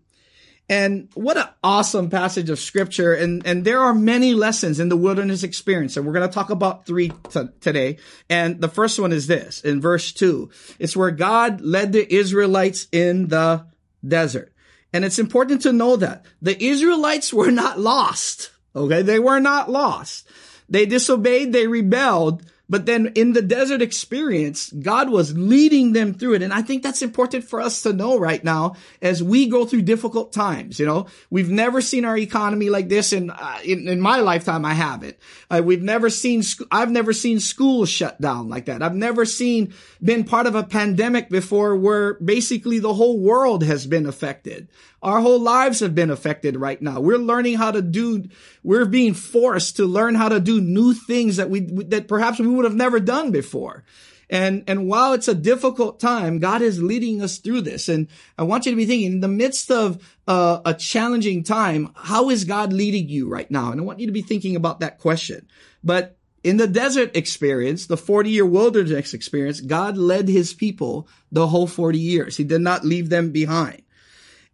And 0.71 1.09
what 1.15 1.37
an 1.37 1.49
awesome 1.65 2.11
passage 2.11 2.49
of 2.49 2.61
scripture. 2.61 3.13
And, 3.13 3.45
and 3.45 3.65
there 3.65 3.81
are 3.81 3.93
many 3.93 4.35
lessons 4.35 4.79
in 4.79 4.89
the 4.89 4.97
wilderness 4.97 5.43
experience. 5.43 5.97
And 5.97 6.07
we're 6.07 6.13
going 6.13 6.29
to 6.29 6.33
talk 6.33 6.51
about 6.51 6.87
three 6.87 7.09
t- 7.29 7.49
today. 7.61 7.99
And 8.29 8.61
the 8.61 8.69
first 8.69 9.01
one 9.01 9.11
is 9.11 9.27
this 9.27 9.63
in 9.63 9.81
verse 9.81 10.13
two. 10.13 10.51
It's 10.79 10.97
where 10.97 11.11
God 11.11 11.61
led 11.61 11.93
the 11.93 12.15
Israelites 12.15 12.87
in 12.93 13.27
the 13.27 13.67
desert. 14.07 14.53
And 14.93 15.05
it's 15.05 15.19
important 15.19 15.63
to 15.63 15.73
know 15.73 15.97
that 15.97 16.25
the 16.41 16.65
Israelites 16.65 17.35
were 17.35 17.51
not 17.51 17.81
lost. 17.81 18.53
Okay. 18.77 19.03
They 19.03 19.19
were 19.19 19.41
not 19.41 19.69
lost. 19.69 20.29
They 20.69 20.87
disobeyed. 20.87 21.53
They 21.53 21.67
rebelled, 21.67 22.45
But 22.71 22.87
then 22.87 23.09
in 23.17 23.33
the 23.33 23.43
desert 23.43 23.83
experience, 23.83 24.71
God 24.71 25.11
was 25.11 25.37
leading 25.37 25.93
them 25.93 26.15
through 26.15 26.35
it. 26.35 26.43
And 26.43 26.53
I 26.53 26.63
think 26.63 26.85
that's 26.85 27.03
important 27.03 27.43
for 27.43 27.61
us 27.61 27.83
to 27.83 27.93
know 27.93 28.17
right 28.17 28.43
now 28.45 28.77
as 29.03 29.21
we 29.21 29.49
go 29.49 29.67
through 29.67 29.83
difficult 29.83 30.33
times. 30.33 30.79
You 30.79 30.87
know, 30.87 31.07
we've 31.31 31.51
never 31.51 31.81
seen 31.81 32.05
our 32.05 32.17
economy 32.17 32.71
like 32.71 32.89
this 32.89 33.13
in, 33.13 33.31
uh, 33.31 33.59
in, 33.65 33.89
in, 33.89 34.01
my 34.01 34.21
lifetime. 34.21 34.65
I 34.65 34.75
haven't. 34.75 35.17
Uh, 35.51 35.63
we've 35.65 35.83
never 35.83 36.09
seen, 36.09 36.45
sc- 36.45 36.63
I've 36.71 36.93
never 36.93 37.13
seen 37.13 37.41
schools 37.41 37.89
shut 37.89 38.21
down 38.21 38.49
like 38.49 38.67
that. 38.67 38.85
I've 38.85 38.95
never 38.95 39.25
seen, 39.25 39.75
been 40.01 40.23
part 40.23 40.47
of 40.47 40.55
a 40.55 40.63
pandemic 40.63 41.29
before 41.29 41.75
where 41.75 42.15
basically 42.15 42.79
the 42.79 42.95
whole 42.95 43.19
world 43.19 43.65
has 43.65 43.85
been 43.85 44.07
affected. 44.07 44.69
Our 45.03 45.21
whole 45.21 45.41
lives 45.41 45.81
have 45.81 45.95
been 45.95 46.11
affected 46.11 46.57
right 46.57 46.81
now. 46.81 47.01
We're 47.01 47.17
learning 47.17 47.57
how 47.57 47.71
to 47.71 47.81
do, 47.81 48.25
we're 48.63 48.85
being 48.85 49.15
forced 49.15 49.77
to 49.77 49.87
learn 49.87 50.15
how 50.15 50.29
to 50.29 50.41
do 50.41 50.61
new 50.61 50.93
things 50.93 51.37
that 51.37 51.49
we, 51.49 51.61
that 51.61 52.07
perhaps 52.07 52.39
we 52.39 52.47
would 52.61 52.71
have 52.71 52.77
never 52.77 53.01
done 53.01 53.31
before. 53.31 53.85
And, 54.29 54.63
and 54.69 54.87
while 54.87 55.13
it's 55.13 55.27
a 55.27 55.35
difficult 55.35 55.99
time, 55.99 56.39
God 56.39 56.63
is 56.63 56.81
leading 56.81 57.21
us 57.21 57.39
through 57.39 57.63
this. 57.63 57.89
And 57.89 58.07
I 58.39 58.45
want 58.45 58.65
you 58.65 58.71
to 58.71 58.77
be 58.77 58.87
thinking 58.87 59.13
in 59.13 59.21
the 59.21 59.29
midst 59.29 59.73
of 59.73 60.17
uh, 60.29 60.61
a 60.65 60.73
challenging 60.73 61.43
time, 61.43 61.93
how 61.97 62.31
is 62.31 62.45
God 62.45 62.73
leading 62.73 63.09
you 63.09 63.29
right 63.29 63.51
now? 63.51 63.73
And 63.73 63.81
I 63.81 63.85
want 63.85 63.99
you 63.99 64.07
to 64.07 64.13
be 64.13 64.23
thinking 64.23 64.55
about 64.55 64.81
that 64.81 64.99
question. 64.99 65.49
But 65.83 66.17
in 66.45 66.59
the 66.59 66.69
desert 66.69 67.17
experience, 67.17 67.87
the 67.87 67.97
40 67.97 68.31
year 68.31 68.47
wilderness 68.47 69.15
experience, 69.15 69.61
God 69.61 69.97
led 69.97 70.29
his 70.29 70.55
people 70.55 71.09
the 71.33 71.49
whole 71.49 71.67
40 71.67 71.99
years. 71.99 72.37
He 72.37 72.45
did 72.45 72.61
not 72.61 72.85
leave 72.85 73.09
them 73.09 73.33
behind. 73.33 73.83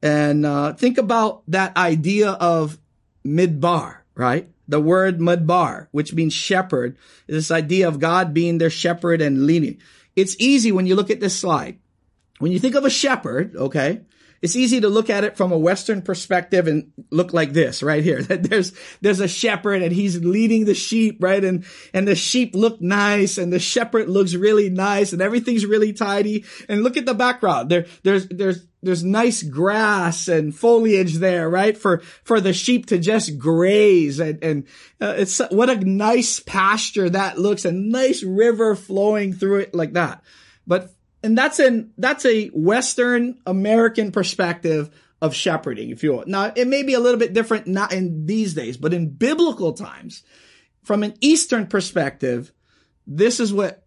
And 0.02 0.46
uh, 0.46 0.72
think 0.72 0.96
about 0.96 1.42
that 1.48 1.76
idea 1.76 2.30
of 2.30 2.78
midbar, 3.26 3.98
right? 4.14 4.48
The 4.68 4.80
word 4.80 5.18
midbar, 5.18 5.88
which 5.92 6.14
means 6.14 6.32
shepherd, 6.32 6.96
is 7.28 7.36
this 7.36 7.50
idea 7.50 7.86
of 7.86 8.00
God 8.00 8.34
being 8.34 8.58
their 8.58 8.70
shepherd 8.70 9.20
and 9.20 9.46
leading. 9.46 9.78
It's 10.16 10.36
easy 10.38 10.72
when 10.72 10.86
you 10.86 10.96
look 10.96 11.10
at 11.10 11.20
this 11.20 11.38
slide. 11.38 11.78
When 12.38 12.52
you 12.52 12.58
think 12.58 12.74
of 12.74 12.84
a 12.84 12.90
shepherd, 12.90 13.54
okay, 13.56 14.02
it's 14.42 14.56
easy 14.56 14.80
to 14.80 14.88
look 14.88 15.10
at 15.10 15.24
it 15.24 15.36
from 15.36 15.52
a 15.52 15.58
Western 15.58 16.02
perspective 16.02 16.66
and 16.66 16.92
look 17.10 17.32
like 17.32 17.52
this 17.52 17.82
right 17.82 18.02
here. 18.02 18.22
That 18.26 18.42
there's, 18.42 18.72
there's 19.00 19.20
a 19.20 19.28
shepherd 19.28 19.82
and 19.82 19.92
he's 19.92 20.18
leading 20.18 20.64
the 20.64 20.74
sheep, 20.74 21.18
right? 21.20 21.44
And, 21.44 21.64
and 21.94 22.08
the 22.08 22.16
sheep 22.16 22.56
look 22.56 22.80
nice 22.80 23.38
and 23.38 23.52
the 23.52 23.60
shepherd 23.60 24.08
looks 24.08 24.34
really 24.34 24.68
nice 24.68 25.12
and 25.12 25.22
everything's 25.22 25.64
really 25.64 25.92
tidy. 25.92 26.44
And 26.68 26.82
look 26.82 26.96
at 26.96 27.06
the 27.06 27.14
background. 27.14 27.70
There, 27.70 27.86
there's, 28.02 28.26
there's, 28.26 28.66
there's 28.82 29.04
nice 29.04 29.44
grass 29.44 30.26
and 30.26 30.54
foliage 30.54 31.14
there, 31.14 31.48
right? 31.48 31.78
For, 31.78 32.00
for 32.24 32.40
the 32.40 32.52
sheep 32.52 32.86
to 32.86 32.98
just 32.98 33.38
graze 33.38 34.18
and, 34.18 34.42
and 34.42 34.66
uh, 35.00 35.14
it's, 35.18 35.38
what 35.50 35.70
a 35.70 35.76
nice 35.76 36.40
pasture 36.40 37.08
that 37.10 37.38
looks, 37.38 37.64
a 37.64 37.72
nice 37.72 38.24
river 38.24 38.74
flowing 38.74 39.32
through 39.32 39.60
it 39.60 39.74
like 39.74 39.92
that. 39.92 40.24
But 40.66 40.95
and 41.26 41.36
that's 41.36 41.58
an 41.58 41.92
that's 41.98 42.24
a 42.24 42.46
Western 42.48 43.38
American 43.44 44.12
perspective 44.12 44.90
of 45.20 45.34
shepherding, 45.34 45.90
if 45.90 46.04
you 46.04 46.12
will. 46.12 46.24
Now, 46.26 46.52
it 46.54 46.68
may 46.68 46.84
be 46.84 46.94
a 46.94 47.00
little 47.00 47.18
bit 47.18 47.32
different 47.32 47.66
not 47.66 47.92
in 47.92 48.26
these 48.26 48.54
days, 48.54 48.76
but 48.76 48.94
in 48.94 49.10
biblical 49.10 49.72
times, 49.72 50.22
from 50.84 51.02
an 51.02 51.14
Eastern 51.20 51.66
perspective, 51.66 52.52
this 53.08 53.40
is 53.40 53.52
what 53.52 53.84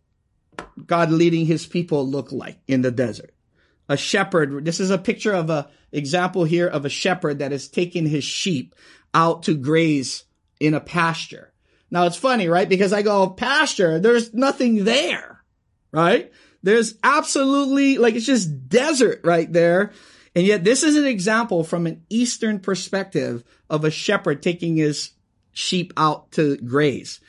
God 0.85 1.11
leading 1.11 1.45
his 1.45 1.65
people 1.65 2.05
look 2.05 2.33
like 2.33 2.59
in 2.67 2.81
the 2.81 2.91
desert. 2.91 3.33
A 3.87 3.95
shepherd, 3.95 4.65
this 4.65 4.81
is 4.81 4.91
a 4.91 4.97
picture 4.97 5.33
of 5.33 5.49
a 5.49 5.69
example 5.93 6.43
here 6.43 6.67
of 6.67 6.83
a 6.83 6.89
shepherd 6.89 7.39
that 7.39 7.53
is 7.53 7.69
taking 7.69 8.05
his 8.05 8.25
sheep 8.25 8.75
out 9.13 9.43
to 9.43 9.55
graze 9.55 10.25
in 10.59 10.73
a 10.73 10.81
pasture. 10.81 11.53
Now 11.89 12.03
it's 12.03 12.17
funny, 12.17 12.49
right? 12.49 12.67
Because 12.67 12.91
I 12.91 13.01
go, 13.01 13.29
pasture, 13.29 13.97
there's 13.99 14.33
nothing 14.33 14.83
there, 14.83 15.41
right? 15.93 16.33
There's 16.61 16.95
absolutely, 17.03 17.97
like, 17.97 18.15
it's 18.15 18.25
just 18.25 18.67
desert 18.67 19.21
right 19.23 19.51
there. 19.51 19.91
And 20.35 20.45
yet 20.45 20.63
this 20.63 20.83
is 20.83 20.95
an 20.95 21.05
example 21.05 21.63
from 21.63 21.87
an 21.87 22.03
Eastern 22.09 22.59
perspective 22.59 23.43
of 23.69 23.83
a 23.83 23.91
shepherd 23.91 24.41
taking 24.41 24.75
his 24.75 25.11
sheep 25.53 25.93
out 25.97 26.31
to 26.33 26.57
graze. 26.57 27.19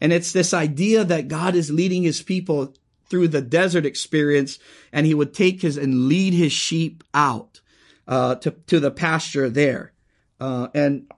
And 0.00 0.12
it's 0.12 0.32
this 0.32 0.54
idea 0.54 1.04
that 1.04 1.28
God 1.28 1.54
is 1.54 1.70
leading 1.70 2.02
his 2.02 2.22
people 2.22 2.74
through 3.08 3.28
the 3.28 3.42
desert 3.42 3.86
experience 3.86 4.58
and 4.92 5.06
he 5.06 5.14
would 5.14 5.34
take 5.34 5.62
his 5.62 5.76
and 5.76 6.06
lead 6.08 6.32
his 6.32 6.52
sheep 6.52 7.02
out, 7.12 7.60
uh, 8.06 8.36
to, 8.36 8.52
to 8.66 8.80
the 8.80 8.90
pasture 8.90 9.48
there. 9.48 9.92
Uh, 10.38 10.68
and 10.74 11.10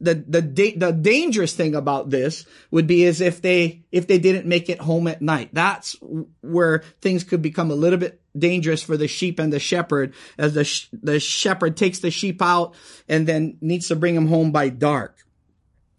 the 0.00 0.14
the 0.14 0.42
da- 0.42 0.76
the 0.76 0.92
dangerous 0.92 1.54
thing 1.54 1.74
about 1.74 2.10
this 2.10 2.44
would 2.70 2.86
be 2.86 3.04
is 3.04 3.20
if 3.20 3.40
they 3.40 3.84
if 3.90 4.06
they 4.06 4.18
didn't 4.18 4.46
make 4.46 4.68
it 4.68 4.80
home 4.80 5.08
at 5.08 5.22
night. 5.22 5.50
That's 5.52 5.96
where 6.42 6.82
things 7.00 7.24
could 7.24 7.42
become 7.42 7.70
a 7.70 7.74
little 7.76 7.98
bit 7.98 8.20
dangerous 8.38 8.82
for 8.82 8.96
the 8.96 9.08
sheep 9.08 9.38
and 9.38 9.52
the 9.52 9.58
shepherd 9.58 10.14
as 10.36 10.54
the 10.54 10.64
sh- 10.64 10.88
the 10.92 11.18
shepherd 11.18 11.76
takes 11.76 12.00
the 12.00 12.10
sheep 12.10 12.42
out 12.42 12.74
and 13.08 13.26
then 13.26 13.56
needs 13.60 13.88
to 13.88 13.96
bring 13.96 14.14
them 14.14 14.28
home 14.28 14.52
by 14.52 14.68
dark. 14.68 15.16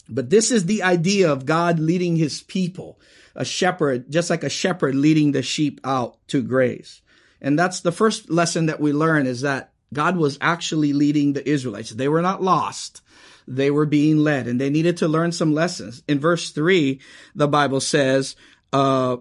But 0.10 0.29
this 0.29 0.51
is 0.51 0.65
the 0.65 0.83
idea 0.83 1.31
of 1.31 1.45
God 1.45 1.79
leading 1.79 2.15
his 2.15 2.41
people, 2.41 2.99
a 3.36 3.43
shepherd, 3.43 4.10
just 4.12 4.29
like 4.29 4.43
a 4.43 4.49
shepherd 4.49 4.95
leading 4.95 5.31
the 5.31 5.41
sheep 5.41 5.81
out 5.83 6.17
to 6.27 6.41
graze. 6.41 7.01
And 7.41 7.57
that's 7.57 7.81
the 7.81 7.91
first 7.91 8.29
lesson 8.29 8.67
that 8.67 8.79
we 8.79 8.93
learn 8.93 9.27
is 9.27 9.41
that 9.41 9.73
God 9.93 10.17
was 10.17 10.38
actually 10.39 10.93
leading 10.93 11.33
the 11.33 11.47
Israelites. 11.47 11.91
They 11.91 12.07
were 12.07 12.21
not 12.21 12.41
lost 12.41 13.01
they 13.47 13.71
were 13.71 13.86
being 13.86 14.17
led 14.17 14.47
and 14.47 14.60
they 14.60 14.69
needed 14.69 14.97
to 14.97 15.07
learn 15.07 15.31
some 15.31 15.53
lessons. 15.53 16.03
In 16.07 16.19
verse 16.19 16.51
three, 16.51 16.99
the 17.33 17.47
Bible 17.47 17.79
says, 17.79 18.36
uh, 18.73 19.17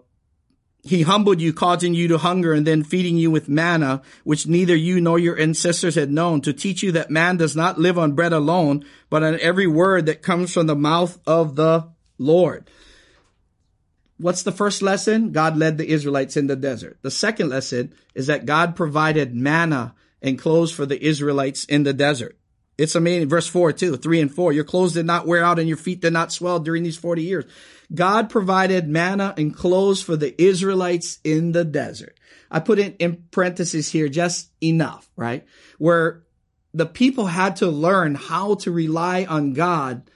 he 0.83 1.03
humbled 1.03 1.41
you, 1.41 1.53
causing 1.53 1.95
you 1.95 2.09
to 2.09 2.19
hunger 2.19 2.53
and 2.53 2.67
then 2.67 2.85
feeding 2.85 3.17
you 3.17 3.31
with 3.31 3.49
manna, 3.49 4.03
which 4.23 4.47
neither 4.47 4.77
you 4.77 5.01
nor 5.01 5.19
your 5.19 5.39
ancestors 5.39 5.97
had 5.97 6.11
known 6.11 6.41
to 6.43 6.53
teach 6.53 6.83
you 6.83 6.93
that 6.93 7.11
man 7.11 7.37
does 7.37 7.57
not 7.57 7.79
live 7.79 7.99
on 7.99 8.13
bread 8.13 8.33
alone, 8.33 8.85
but 9.11 9.23
on 9.23 9.39
every 9.41 9.67
word 9.67 10.07
that 10.07 10.23
comes 10.23 10.53
from 10.53 10.67
the 10.67 10.77
mouth 10.77 11.19
of 11.27 11.57
the 11.57 11.89
Lord. 12.19 12.71
What's 14.19 14.45
the 14.45 14.53
first 14.53 14.81
lesson? 14.81 15.33
God 15.33 15.59
led 15.59 15.77
the 15.77 15.89
Israelites 15.89 16.37
in 16.37 16.47
the 16.47 16.57
desert. 16.57 16.99
The 17.03 17.11
second 17.11 17.49
lesson 17.51 17.93
is 18.15 18.29
that 18.29 18.47
God 18.47 18.77
provided 18.77 19.35
manna 19.35 19.95
and 20.23 20.39
clothes 20.39 20.73
for 20.73 20.87
the 20.87 21.05
Israelites 21.05 21.65
in 21.65 21.83
the 21.83 21.93
desert. 21.93 22.39
It's 22.79 22.95
amazing. 22.95 23.29
Verse 23.29 23.47
four, 23.47 23.73
too, 23.73 23.97
three 23.97 24.21
and 24.21 24.33
four. 24.33 24.53
Your 24.53 24.65
clothes 24.65 24.93
did 24.93 25.07
not 25.07 25.27
wear 25.27 25.43
out 25.43 25.59
and 25.59 25.69
your 25.69 25.79
feet 25.79 26.01
did 26.01 26.13
not 26.13 26.33
swell 26.33 26.61
during 26.61 26.83
these 26.83 26.99
40 26.99 27.23
years. 27.23 27.45
God 27.95 28.29
provided 28.29 28.89
manna 28.89 29.33
and 29.37 29.57
clothes 29.57 30.03
for 30.03 30.17
the 30.17 30.41
Israelites 30.43 31.19
in 31.25 31.53
the 31.53 31.65
desert. 31.65 32.19
I 32.51 32.61
put 32.61 32.79
it 32.79 32.97
in 32.99 33.25
parentheses 33.31 33.91
here 33.91 34.09
just 34.09 34.51
enough, 34.63 35.09
right? 35.17 35.47
Where 35.79 36.25
the 36.75 36.87
people 36.87 37.27
had 37.27 37.57
to 37.57 37.69
learn 37.69 38.15
how 38.15 38.57
to 38.57 38.71
rely 38.71 39.25
on 39.25 39.55
God 39.55 40.11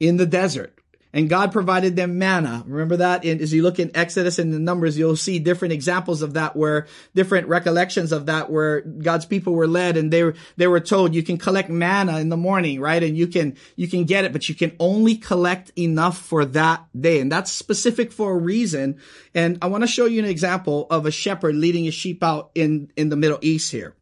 in 0.00 0.16
the 0.16 0.26
desert 0.26 0.79
and 1.12 1.28
God 1.28 1.52
provided 1.52 1.96
them 1.96 2.18
manna. 2.18 2.62
Remember 2.66 2.98
that? 2.98 3.24
And 3.24 3.40
as 3.40 3.52
you 3.52 3.62
look 3.62 3.78
in 3.78 3.90
Exodus 3.96 4.38
and 4.38 4.52
the 4.52 4.58
Numbers, 4.58 4.96
you'll 4.96 5.16
see 5.16 5.38
different 5.38 5.72
examples 5.72 6.22
of 6.22 6.34
that 6.34 6.54
where 6.54 6.86
different 7.14 7.48
recollections 7.48 8.12
of 8.12 8.26
that 8.26 8.50
where 8.50 8.80
God's 8.82 9.26
people 9.26 9.54
were 9.54 9.66
led 9.66 9.96
and 9.96 10.12
they 10.12 10.22
were, 10.22 10.34
they 10.56 10.66
were 10.66 10.80
told 10.80 11.14
you 11.14 11.22
can 11.22 11.36
collect 11.36 11.68
manna 11.68 12.18
in 12.18 12.28
the 12.28 12.36
morning, 12.36 12.80
right? 12.80 13.02
And 13.02 13.16
you 13.16 13.26
can, 13.26 13.56
you 13.76 13.88
can 13.88 14.04
get 14.04 14.24
it, 14.24 14.32
but 14.32 14.48
you 14.48 14.54
can 14.54 14.76
only 14.78 15.16
collect 15.16 15.72
enough 15.76 16.18
for 16.18 16.44
that 16.44 16.86
day. 16.98 17.20
And 17.20 17.30
that's 17.30 17.50
specific 17.50 18.12
for 18.12 18.32
a 18.32 18.38
reason. 18.38 19.00
And 19.34 19.58
I 19.62 19.66
want 19.66 19.82
to 19.82 19.88
show 19.88 20.06
you 20.06 20.20
an 20.20 20.28
example 20.28 20.86
of 20.90 21.06
a 21.06 21.10
shepherd 21.10 21.56
leading 21.56 21.84
his 21.84 21.94
sheep 21.94 22.22
out 22.22 22.50
in, 22.54 22.92
in 22.96 23.08
the 23.08 23.16
Middle 23.16 23.38
East 23.40 23.72
here. 23.72 23.94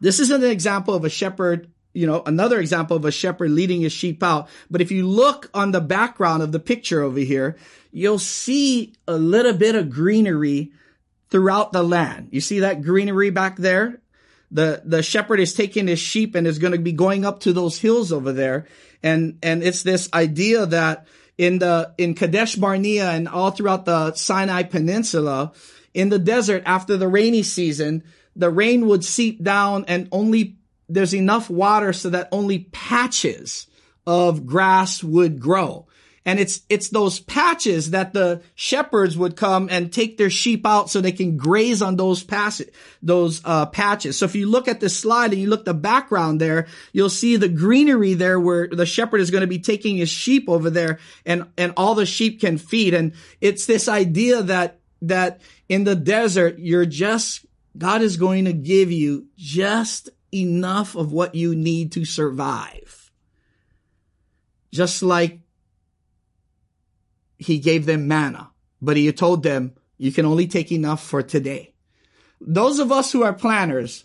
This 0.00 0.20
isn't 0.20 0.44
an 0.44 0.50
example 0.50 0.94
of 0.94 1.04
a 1.04 1.10
shepherd 1.10 1.70
you 1.92 2.06
know, 2.06 2.22
another 2.24 2.60
example 2.60 2.96
of 2.96 3.04
a 3.04 3.10
shepherd 3.10 3.50
leading 3.50 3.80
his 3.80 3.92
sheep 3.92 4.22
out. 4.22 4.48
But 4.70 4.80
if 4.80 4.90
you 4.90 5.06
look 5.06 5.50
on 5.52 5.72
the 5.72 5.80
background 5.80 6.42
of 6.42 6.52
the 6.52 6.60
picture 6.60 7.02
over 7.02 7.18
here, 7.18 7.56
you'll 7.90 8.18
see 8.18 8.94
a 9.08 9.16
little 9.16 9.52
bit 9.52 9.74
of 9.74 9.90
greenery 9.90 10.72
throughout 11.30 11.72
the 11.72 11.82
land. 11.82 12.28
You 12.32 12.40
see 12.40 12.60
that 12.60 12.82
greenery 12.82 13.30
back 13.30 13.56
there? 13.56 14.00
The, 14.52 14.82
the 14.84 15.02
shepherd 15.02 15.40
is 15.40 15.54
taking 15.54 15.86
his 15.86 16.00
sheep 16.00 16.34
and 16.34 16.46
is 16.46 16.58
going 16.58 16.72
to 16.72 16.78
be 16.78 16.92
going 16.92 17.24
up 17.24 17.40
to 17.40 17.52
those 17.52 17.78
hills 17.78 18.12
over 18.12 18.32
there. 18.32 18.66
And, 19.02 19.38
and 19.42 19.62
it's 19.62 19.82
this 19.82 20.08
idea 20.12 20.66
that 20.66 21.06
in 21.38 21.58
the, 21.58 21.94
in 21.98 22.14
Kadesh 22.14 22.56
Barnea 22.56 23.10
and 23.10 23.28
all 23.28 23.50
throughout 23.50 23.84
the 23.84 24.12
Sinai 24.14 24.64
Peninsula, 24.64 25.52
in 25.94 26.08
the 26.08 26.18
desert 26.18 26.64
after 26.66 26.96
the 26.96 27.08
rainy 27.08 27.42
season, 27.42 28.04
the 28.36 28.50
rain 28.50 28.86
would 28.86 29.04
seep 29.04 29.42
down 29.42 29.84
and 29.88 30.08
only 30.12 30.56
there's 30.92 31.14
enough 31.14 31.48
water 31.48 31.92
so 31.92 32.10
that 32.10 32.28
only 32.32 32.60
patches 32.72 33.66
of 34.06 34.46
grass 34.46 35.02
would 35.02 35.40
grow. 35.40 35.86
And 36.26 36.38
it's, 36.38 36.60
it's 36.68 36.90
those 36.90 37.18
patches 37.18 37.92
that 37.92 38.12
the 38.12 38.42
shepherds 38.54 39.16
would 39.16 39.36
come 39.36 39.68
and 39.70 39.90
take 39.90 40.18
their 40.18 40.28
sheep 40.28 40.66
out 40.66 40.90
so 40.90 41.00
they 41.00 41.12
can 41.12 41.38
graze 41.38 41.80
on 41.80 41.96
those 41.96 42.22
passes, 42.22 42.70
those, 43.02 43.40
uh, 43.44 43.66
patches. 43.66 44.18
So 44.18 44.26
if 44.26 44.34
you 44.34 44.46
look 44.46 44.68
at 44.68 44.80
the 44.80 44.90
slide 44.90 45.32
and 45.32 45.40
you 45.40 45.48
look 45.48 45.64
the 45.64 45.72
background 45.72 46.40
there, 46.40 46.66
you'll 46.92 47.08
see 47.08 47.36
the 47.36 47.48
greenery 47.48 48.14
there 48.14 48.38
where 48.38 48.68
the 48.68 48.84
shepherd 48.84 49.22
is 49.22 49.30
going 49.30 49.40
to 49.40 49.46
be 49.46 49.60
taking 49.60 49.96
his 49.96 50.10
sheep 50.10 50.48
over 50.48 50.68
there 50.68 50.98
and, 51.24 51.46
and 51.56 51.72
all 51.76 51.94
the 51.94 52.04
sheep 52.04 52.40
can 52.40 52.58
feed. 52.58 52.92
And 52.92 53.14
it's 53.40 53.64
this 53.64 53.88
idea 53.88 54.42
that, 54.42 54.78
that 55.02 55.40
in 55.70 55.84
the 55.84 55.96
desert, 55.96 56.58
you're 56.58 56.86
just, 56.86 57.46
God 57.78 58.02
is 58.02 58.18
going 58.18 58.44
to 58.44 58.52
give 58.52 58.92
you 58.92 59.26
just 59.38 60.10
enough 60.32 60.94
of 60.94 61.12
what 61.12 61.34
you 61.34 61.54
need 61.54 61.92
to 61.92 62.04
survive. 62.04 63.10
Just 64.72 65.02
like 65.02 65.40
he 67.38 67.58
gave 67.58 67.86
them 67.86 68.06
manna, 68.06 68.50
but 68.80 68.96
he 68.96 69.10
told 69.12 69.42
them, 69.42 69.72
you 69.98 70.12
can 70.12 70.26
only 70.26 70.46
take 70.46 70.72
enough 70.72 71.02
for 71.02 71.22
today. 71.22 71.74
Those 72.40 72.78
of 72.78 72.90
us 72.92 73.12
who 73.12 73.22
are 73.22 73.34
planners, 73.34 74.04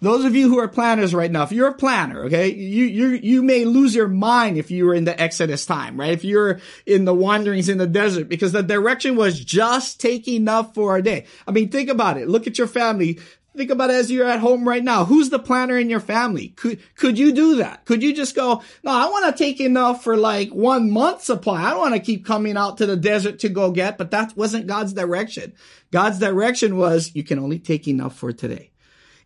those 0.00 0.24
of 0.24 0.34
you 0.34 0.48
who 0.48 0.58
are 0.58 0.68
planners 0.68 1.14
right 1.14 1.30
now, 1.30 1.42
if 1.42 1.52
you're 1.52 1.68
a 1.68 1.74
planner, 1.74 2.24
okay, 2.24 2.52
you, 2.52 2.84
you, 2.84 3.08
you 3.08 3.42
may 3.42 3.64
lose 3.64 3.94
your 3.94 4.08
mind 4.08 4.58
if 4.58 4.70
you 4.70 4.84
were 4.84 4.94
in 4.94 5.04
the 5.04 5.18
Exodus 5.20 5.64
time, 5.64 5.98
right? 5.98 6.12
If 6.12 6.24
you're 6.24 6.60
in 6.84 7.04
the 7.06 7.14
wanderings 7.14 7.68
in 7.68 7.78
the 7.78 7.86
desert, 7.86 8.28
because 8.28 8.52
the 8.52 8.62
direction 8.62 9.16
was 9.16 9.42
just 9.42 10.00
take 10.00 10.28
enough 10.28 10.74
for 10.74 10.96
a 10.96 11.02
day. 11.02 11.26
I 11.46 11.52
mean, 11.52 11.70
think 11.70 11.88
about 11.88 12.18
it. 12.18 12.28
Look 12.28 12.46
at 12.46 12.58
your 12.58 12.66
family. 12.66 13.20
Think 13.56 13.70
about 13.70 13.90
it 13.90 13.94
as 13.94 14.10
you're 14.10 14.28
at 14.28 14.40
home 14.40 14.68
right 14.68 14.84
now. 14.84 15.06
Who's 15.06 15.30
the 15.30 15.38
planner 15.38 15.78
in 15.78 15.88
your 15.88 16.00
family? 16.00 16.48
Could, 16.48 16.80
could 16.94 17.18
you 17.18 17.32
do 17.32 17.56
that? 17.56 17.86
Could 17.86 18.02
you 18.02 18.14
just 18.14 18.34
go, 18.34 18.62
no, 18.84 18.90
I 18.90 19.08
want 19.08 19.34
to 19.34 19.44
take 19.44 19.60
enough 19.60 20.04
for 20.04 20.16
like 20.16 20.50
one 20.50 20.90
month 20.90 21.22
supply. 21.22 21.62
I 21.62 21.70
don't 21.70 21.78
want 21.78 21.94
to 21.94 22.00
keep 22.00 22.26
coming 22.26 22.58
out 22.58 22.78
to 22.78 22.86
the 22.86 22.96
desert 22.96 23.38
to 23.40 23.48
go 23.48 23.70
get, 23.70 23.96
but 23.96 24.10
that 24.10 24.36
wasn't 24.36 24.66
God's 24.66 24.92
direction. 24.92 25.54
God's 25.90 26.18
direction 26.18 26.76
was 26.76 27.14
you 27.14 27.24
can 27.24 27.38
only 27.38 27.58
take 27.58 27.88
enough 27.88 28.14
for 28.16 28.30
today. 28.32 28.72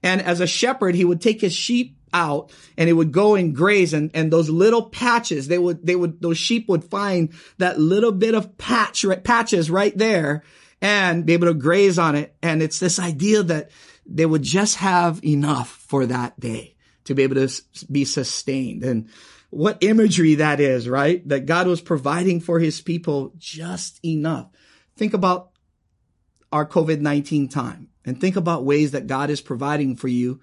And 0.03 0.23
as 0.23 0.41
a 0.41 0.47
shepherd, 0.47 0.95
he 0.95 1.05
would 1.05 1.21
take 1.21 1.41
his 1.41 1.53
sheep 1.53 1.97
out 2.13 2.53
and 2.77 2.89
it 2.89 2.93
would 2.93 3.13
go 3.13 3.35
and 3.35 3.55
graze 3.55 3.93
and, 3.93 4.11
and 4.15 4.33
those 4.33 4.49
little 4.49 4.89
patches, 4.91 5.49
they 5.49 5.59
would, 5.59 5.85
they 5.85 5.97
would, 5.97 6.21
those 6.23 6.39
sheep 6.39 6.69
would 6.69 6.85
find 6.85 7.31
that 7.59 7.81
little 7.81 8.13
bit 8.13 8.35
of 8.35 8.57
patch, 8.59 9.05
patches 9.25 9.71
right 9.71 9.97
there 9.99 10.45
and 10.81 11.27
be 11.27 11.35
able 11.35 11.49
to 11.49 11.55
graze 11.55 11.99
on 11.99 12.15
it. 12.15 12.35
And 12.43 12.63
it's 12.63 12.79
this 12.79 12.99
idea 12.99 13.43
that 13.43 13.71
they 14.11 14.27
would 14.27 14.43
just 14.43 14.77
have 14.77 15.25
enough 15.25 15.71
for 15.71 16.07
that 16.07 16.39
day 16.39 16.77
to 17.05 17.15
be 17.15 17.23
able 17.23 17.47
to 17.47 17.63
be 17.91 18.05
sustained. 18.05 18.85
And 18.85 19.09
what 19.51 19.79
imagery 19.83 20.37
that 20.37 20.61
is, 20.61 20.89
right? 20.89 21.27
That 21.29 21.47
God 21.47 21.67
was 21.67 21.81
providing 21.81 22.41
for 22.41 22.59
his 22.59 22.81
people 22.81 23.33
just 23.39 24.05
enough. 24.05 24.49
Think 24.97 25.15
about 25.15 25.51
our 26.53 26.67
COVID-19 26.67 27.51
time 27.51 27.89
and 28.05 28.21
think 28.21 28.37
about 28.37 28.65
ways 28.65 28.91
that 28.91 29.07
God 29.07 29.31
is 29.31 29.41
providing 29.41 29.97
for 29.97 30.09
you 30.09 30.41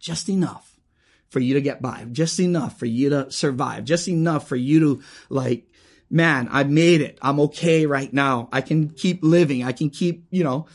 just 0.00 0.28
enough 0.28 0.78
for 1.28 1.40
you 1.40 1.54
to 1.54 1.60
get 1.60 1.82
by, 1.82 2.06
just 2.12 2.38
enough 2.38 2.78
for 2.78 2.86
you 2.86 3.10
to 3.10 3.30
survive, 3.30 3.84
just 3.84 4.08
enough 4.08 4.48
for 4.48 4.56
you 4.56 4.80
to 4.80 5.02
like, 5.28 5.66
man, 6.10 6.48
I 6.50 6.64
made 6.64 7.00
it. 7.00 7.18
I'm 7.20 7.40
okay 7.40 7.86
right 7.86 8.12
now. 8.12 8.48
I 8.52 8.60
can 8.60 8.90
keep 8.90 9.24
living. 9.24 9.64
I 9.64 9.72
can 9.72 9.90
keep, 9.90 10.26
you 10.30 10.44
know, 10.44 10.66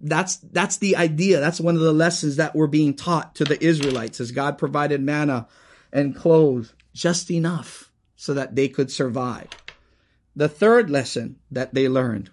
that's 0.00 0.36
that's 0.36 0.78
the 0.78 0.96
idea. 0.96 1.40
That's 1.40 1.60
one 1.60 1.74
of 1.74 1.80
the 1.80 1.92
lessons 1.92 2.36
that 2.36 2.54
were 2.54 2.66
being 2.66 2.94
taught 2.94 3.34
to 3.36 3.44
the 3.44 3.62
Israelites 3.64 4.20
as 4.20 4.32
God 4.32 4.58
provided 4.58 5.00
manna 5.00 5.48
and 5.92 6.14
clothes 6.14 6.74
just 6.92 7.30
enough 7.30 7.90
so 8.16 8.34
that 8.34 8.54
they 8.54 8.68
could 8.68 8.90
survive. 8.90 9.48
The 10.36 10.48
third 10.48 10.90
lesson 10.90 11.36
that 11.50 11.74
they 11.74 11.88
learned 11.88 12.30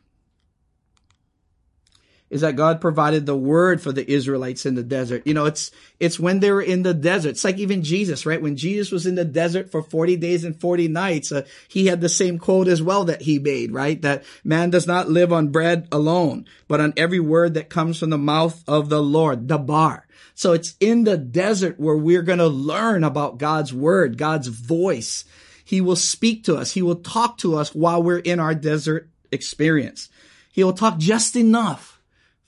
is 2.30 2.42
that 2.42 2.56
God 2.56 2.82
provided 2.82 3.26
the 3.26 3.38
word 3.38 3.82
for 3.82 3.92
the 3.92 4.10
Israelites 4.10 4.66
in 4.66 4.76
the 4.76 4.84
desert. 4.84 5.26
You 5.26 5.34
know, 5.34 5.46
it's, 5.46 5.72
it's 6.00 6.20
when 6.20 6.40
they 6.40 6.52
were 6.52 6.62
in 6.62 6.84
the 6.84 6.94
desert. 6.94 7.30
It's 7.30 7.44
like 7.44 7.58
even 7.58 7.84
Jesus, 7.84 8.26
right? 8.26 8.42
When 8.42 8.58
Jesus 8.58 8.92
was 8.92 9.06
in 9.06 9.16
the 9.16 9.26
desert 9.26 9.72
for 9.72 9.82
40 9.82 10.18
days 10.18 10.44
and 10.44 10.60
40 10.60 10.90
nights, 10.90 11.32
uh, 11.32 11.46
he 11.68 11.88
had 11.88 12.02
the 12.02 12.10
same 12.10 12.38
quote 12.38 12.68
as 12.68 12.82
well 12.82 13.06
that 13.06 13.22
he 13.22 13.40
made, 13.40 13.72
right? 13.72 14.02
That 14.02 14.26
man 14.44 14.70
does 14.70 14.86
not 14.86 15.10
live 15.10 15.32
on 15.32 15.50
bread 15.50 15.88
alone, 15.92 16.46
but 16.68 16.82
on 16.82 16.94
every 16.98 17.20
word 17.20 17.54
that 17.54 17.70
comes 17.70 18.00
from 18.00 18.10
the 18.10 18.18
mouth 18.18 18.62
of 18.68 18.90
the 18.90 19.02
Lord, 19.02 19.48
dabar. 19.48 20.04
So 20.36 20.54
it's 20.54 20.76
in 20.80 21.06
the 21.06 21.18
desert 21.18 21.80
where 21.80 21.98
we're 21.98 22.22
going 22.22 22.38
to 22.40 22.48
learn 22.48 23.04
about 23.04 23.40
God's 23.40 23.74
word, 23.74 24.18
God's 24.18 24.48
voice. 24.48 25.24
He 25.64 25.82
will 25.82 25.96
speak 25.96 26.44
to 26.44 26.56
us. 26.56 26.74
He 26.74 26.82
will 26.82 26.98
talk 26.98 27.38
to 27.40 27.56
us 27.56 27.74
while 27.74 28.04
we're 28.04 28.20
in 28.20 28.40
our 28.40 28.54
desert 28.54 29.10
experience. 29.32 30.10
He 30.52 30.64
will 30.64 30.74
talk 30.74 30.98
just 30.98 31.36
enough 31.36 31.97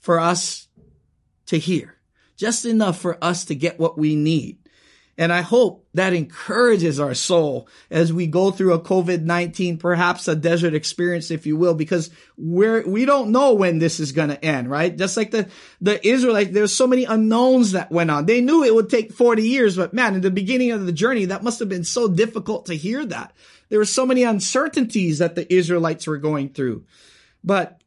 for 0.00 0.18
us 0.18 0.68
to 1.46 1.58
hear, 1.58 1.96
just 2.36 2.64
enough 2.64 2.98
for 2.98 3.22
us 3.22 3.44
to 3.46 3.54
get 3.54 3.78
what 3.78 3.96
we 3.96 4.16
need. 4.16 4.58
And 5.20 5.34
I 5.34 5.42
hope 5.42 5.86
that 5.92 6.14
encourages 6.14 6.98
our 6.98 7.12
soul 7.12 7.68
as 7.90 8.10
we 8.10 8.26
go 8.26 8.50
through 8.50 8.72
a 8.72 8.80
COVID-19, 8.80 9.78
perhaps 9.78 10.28
a 10.28 10.34
desert 10.34 10.72
experience, 10.72 11.30
if 11.30 11.44
you 11.44 11.58
will, 11.58 11.74
because 11.74 12.08
we're, 12.38 12.88
we 12.88 13.04
don't 13.04 13.30
know 13.30 13.52
when 13.52 13.78
this 13.78 14.00
is 14.00 14.12
going 14.12 14.30
to 14.30 14.42
end, 14.42 14.70
right? 14.70 14.96
Just 14.96 15.18
like 15.18 15.30
the, 15.30 15.50
the 15.82 16.06
Israelites, 16.08 16.52
there's 16.52 16.72
so 16.72 16.86
many 16.86 17.04
unknowns 17.04 17.72
that 17.72 17.92
went 17.92 18.10
on. 18.10 18.24
They 18.24 18.40
knew 18.40 18.64
it 18.64 18.74
would 18.74 18.88
take 18.88 19.12
40 19.12 19.42
years, 19.46 19.76
but 19.76 19.92
man, 19.92 20.14
in 20.14 20.22
the 20.22 20.30
beginning 20.30 20.70
of 20.70 20.86
the 20.86 20.92
journey, 20.92 21.26
that 21.26 21.44
must 21.44 21.58
have 21.58 21.68
been 21.68 21.84
so 21.84 22.08
difficult 22.08 22.64
to 22.66 22.74
hear 22.74 23.04
that. 23.04 23.34
There 23.68 23.78
were 23.78 23.84
so 23.84 24.06
many 24.06 24.22
uncertainties 24.22 25.18
that 25.18 25.34
the 25.34 25.52
Israelites 25.52 26.06
were 26.06 26.16
going 26.16 26.48
through. 26.48 26.86
But 27.44 27.79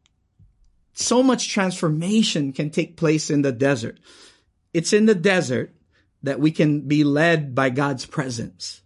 so 0.93 1.23
much 1.23 1.49
transformation 1.49 2.53
can 2.53 2.69
take 2.69 2.97
place 2.97 3.29
in 3.29 3.41
the 3.41 3.51
desert. 3.51 3.99
It's 4.73 4.93
in 4.93 5.05
the 5.05 5.15
desert 5.15 5.75
that 6.21 6.39
we 6.39 6.51
can 6.51 6.81
be 6.81 7.03
led 7.03 7.53
by 7.53 7.69
God's 7.69 8.05
presence. 8.05 8.81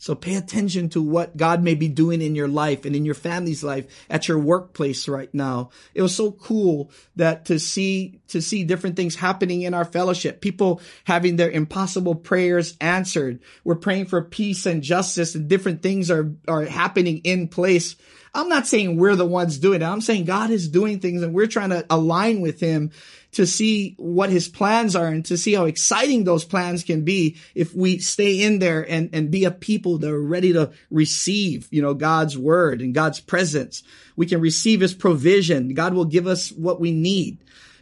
So 0.00 0.14
pay 0.14 0.36
attention 0.36 0.88
to 0.90 1.02
what 1.02 1.36
God 1.36 1.60
may 1.60 1.74
be 1.74 1.88
doing 1.88 2.22
in 2.22 2.36
your 2.36 2.46
life 2.46 2.84
and 2.84 2.94
in 2.94 3.04
your 3.04 3.16
family's 3.16 3.64
life 3.64 4.06
at 4.08 4.28
your 4.28 4.38
workplace 4.38 5.08
right 5.08 5.32
now. 5.34 5.70
It 5.92 6.02
was 6.02 6.14
so 6.14 6.30
cool 6.30 6.92
that 7.16 7.46
to 7.46 7.58
see, 7.58 8.20
to 8.28 8.40
see 8.40 8.62
different 8.62 8.94
things 8.94 9.16
happening 9.16 9.62
in 9.62 9.74
our 9.74 9.84
fellowship, 9.84 10.40
people 10.40 10.80
having 11.02 11.34
their 11.34 11.50
impossible 11.50 12.14
prayers 12.14 12.76
answered. 12.80 13.40
We're 13.64 13.74
praying 13.74 14.06
for 14.06 14.22
peace 14.22 14.66
and 14.66 14.84
justice 14.84 15.34
and 15.34 15.48
different 15.48 15.82
things 15.82 16.12
are, 16.12 16.32
are 16.46 16.64
happening 16.64 17.18
in 17.24 17.48
place 17.48 17.96
I'm 18.34 18.48
not 18.48 18.66
saying 18.66 18.96
we're 18.96 19.16
the 19.16 19.26
ones 19.26 19.58
doing 19.58 19.82
it. 19.82 19.84
I'm 19.84 20.00
saying 20.00 20.24
God 20.24 20.50
is 20.50 20.68
doing 20.68 21.00
things 21.00 21.22
and 21.22 21.34
we're 21.34 21.46
trying 21.46 21.70
to 21.70 21.84
align 21.90 22.40
with 22.40 22.60
him 22.60 22.90
to 23.32 23.46
see 23.46 23.94
what 23.98 24.30
his 24.30 24.48
plans 24.48 24.96
are 24.96 25.08
and 25.08 25.24
to 25.26 25.36
see 25.36 25.54
how 25.54 25.64
exciting 25.64 26.24
those 26.24 26.44
plans 26.44 26.82
can 26.82 27.04
be 27.04 27.36
if 27.54 27.74
we 27.74 27.98
stay 27.98 28.42
in 28.42 28.58
there 28.58 28.88
and, 28.88 29.10
and 29.12 29.30
be 29.30 29.44
a 29.44 29.50
people 29.50 29.98
that 29.98 30.10
are 30.10 30.22
ready 30.22 30.52
to 30.52 30.70
receive, 30.90 31.68
you 31.70 31.82
know, 31.82 31.94
God's 31.94 32.36
word 32.36 32.80
and 32.80 32.94
God's 32.94 33.20
presence. 33.20 33.82
We 34.16 34.26
can 34.26 34.40
receive 34.40 34.80
his 34.80 34.94
provision. 34.94 35.74
God 35.74 35.94
will 35.94 36.06
give 36.06 36.26
us 36.26 36.50
what 36.50 36.80
we 36.80 36.92
need 36.92 37.38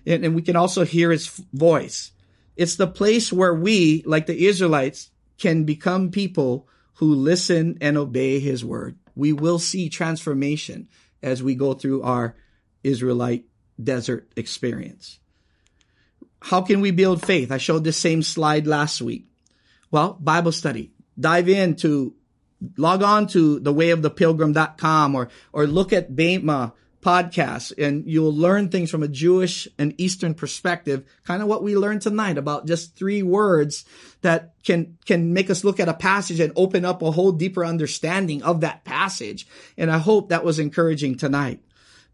and, 0.07 0.25
and 0.25 0.35
we 0.35 0.43
can 0.43 0.57
also 0.57 0.85
hear 0.85 1.11
his 1.11 1.27
voice. 1.53 2.13
It's 2.57 2.77
the 2.77 2.87
place 2.87 3.33
where 3.33 3.55
we, 3.55 4.03
like 4.07 4.27
the 4.27 4.47
Israelites, 4.47 5.11
can 5.39 5.65
become 5.65 6.11
people 6.11 6.67
who 6.95 7.15
listen 7.15 7.77
and 7.81 7.99
obey 7.99 8.41
his 8.41 8.65
word 8.65 8.97
we 9.17 9.33
will 9.33 9.59
see 9.59 9.89
transformation 9.89 10.89
as 11.23 11.43
we 11.43 11.57
go 11.57 11.75
through 11.75 12.03
our 12.03 12.37
Israelite 12.85 13.47
desert 13.83 14.31
experience. 14.37 15.19
How 16.41 16.63
can 16.63 16.81
we 16.81 16.93
build 16.93 17.25
faith? 17.25 17.51
I 17.51 17.59
showed 17.59 17.83
this 17.83 17.97
same 17.97 18.23
slide 18.23 18.67
last 18.67 19.03
week. 19.03 19.27
Well, 19.91 20.17
Bible 20.21 20.53
study. 20.53 20.93
Dive 21.19 21.49
into, 21.49 22.15
log 22.77 23.03
on 23.03 23.27
to 23.29 23.59
thewayofthepilgrim.com 23.61 25.15
or, 25.15 25.29
or 25.53 25.67
look 25.67 25.93
at 25.93 26.15
Bema 26.15 26.75
podcasts 27.07 27.73
and 27.79 28.05
you'll 28.05 28.35
learn 28.35 28.69
things 28.69 28.91
from 28.91 29.05
a 29.05 29.09
Jewish 29.09 29.69
and 29.79 29.95
Eastern 29.97 30.35
perspective, 30.35 31.05
kind 31.25 31.41
of 31.41 31.47
what 31.47 31.63
we 31.63 31.77
learned 31.77 32.03
tonight 32.03 32.37
about 32.37 32.67
just 32.67 32.97
three 32.97 33.23
words 33.23 33.85
that 34.23 34.55
can, 34.65 34.99
can 35.07 35.33
make 35.33 35.49
us 35.49 35.63
look 35.63 35.79
at 35.79 35.89
a 35.89 35.95
passage 35.95 36.41
and 36.41 36.53
open 36.57 36.85
up 36.85 37.03
a 37.03 37.13
whole 37.13 37.31
deeper 37.31 37.65
understanding 37.65 38.43
of 38.43 38.63
that 38.63 38.85
passage. 38.85 39.47
And 39.79 39.89
I 39.89 39.99
hope 39.99 40.31
that 40.31 40.45
was 40.45 40.59
encouraging 40.59 41.17
tonight. 41.17 41.61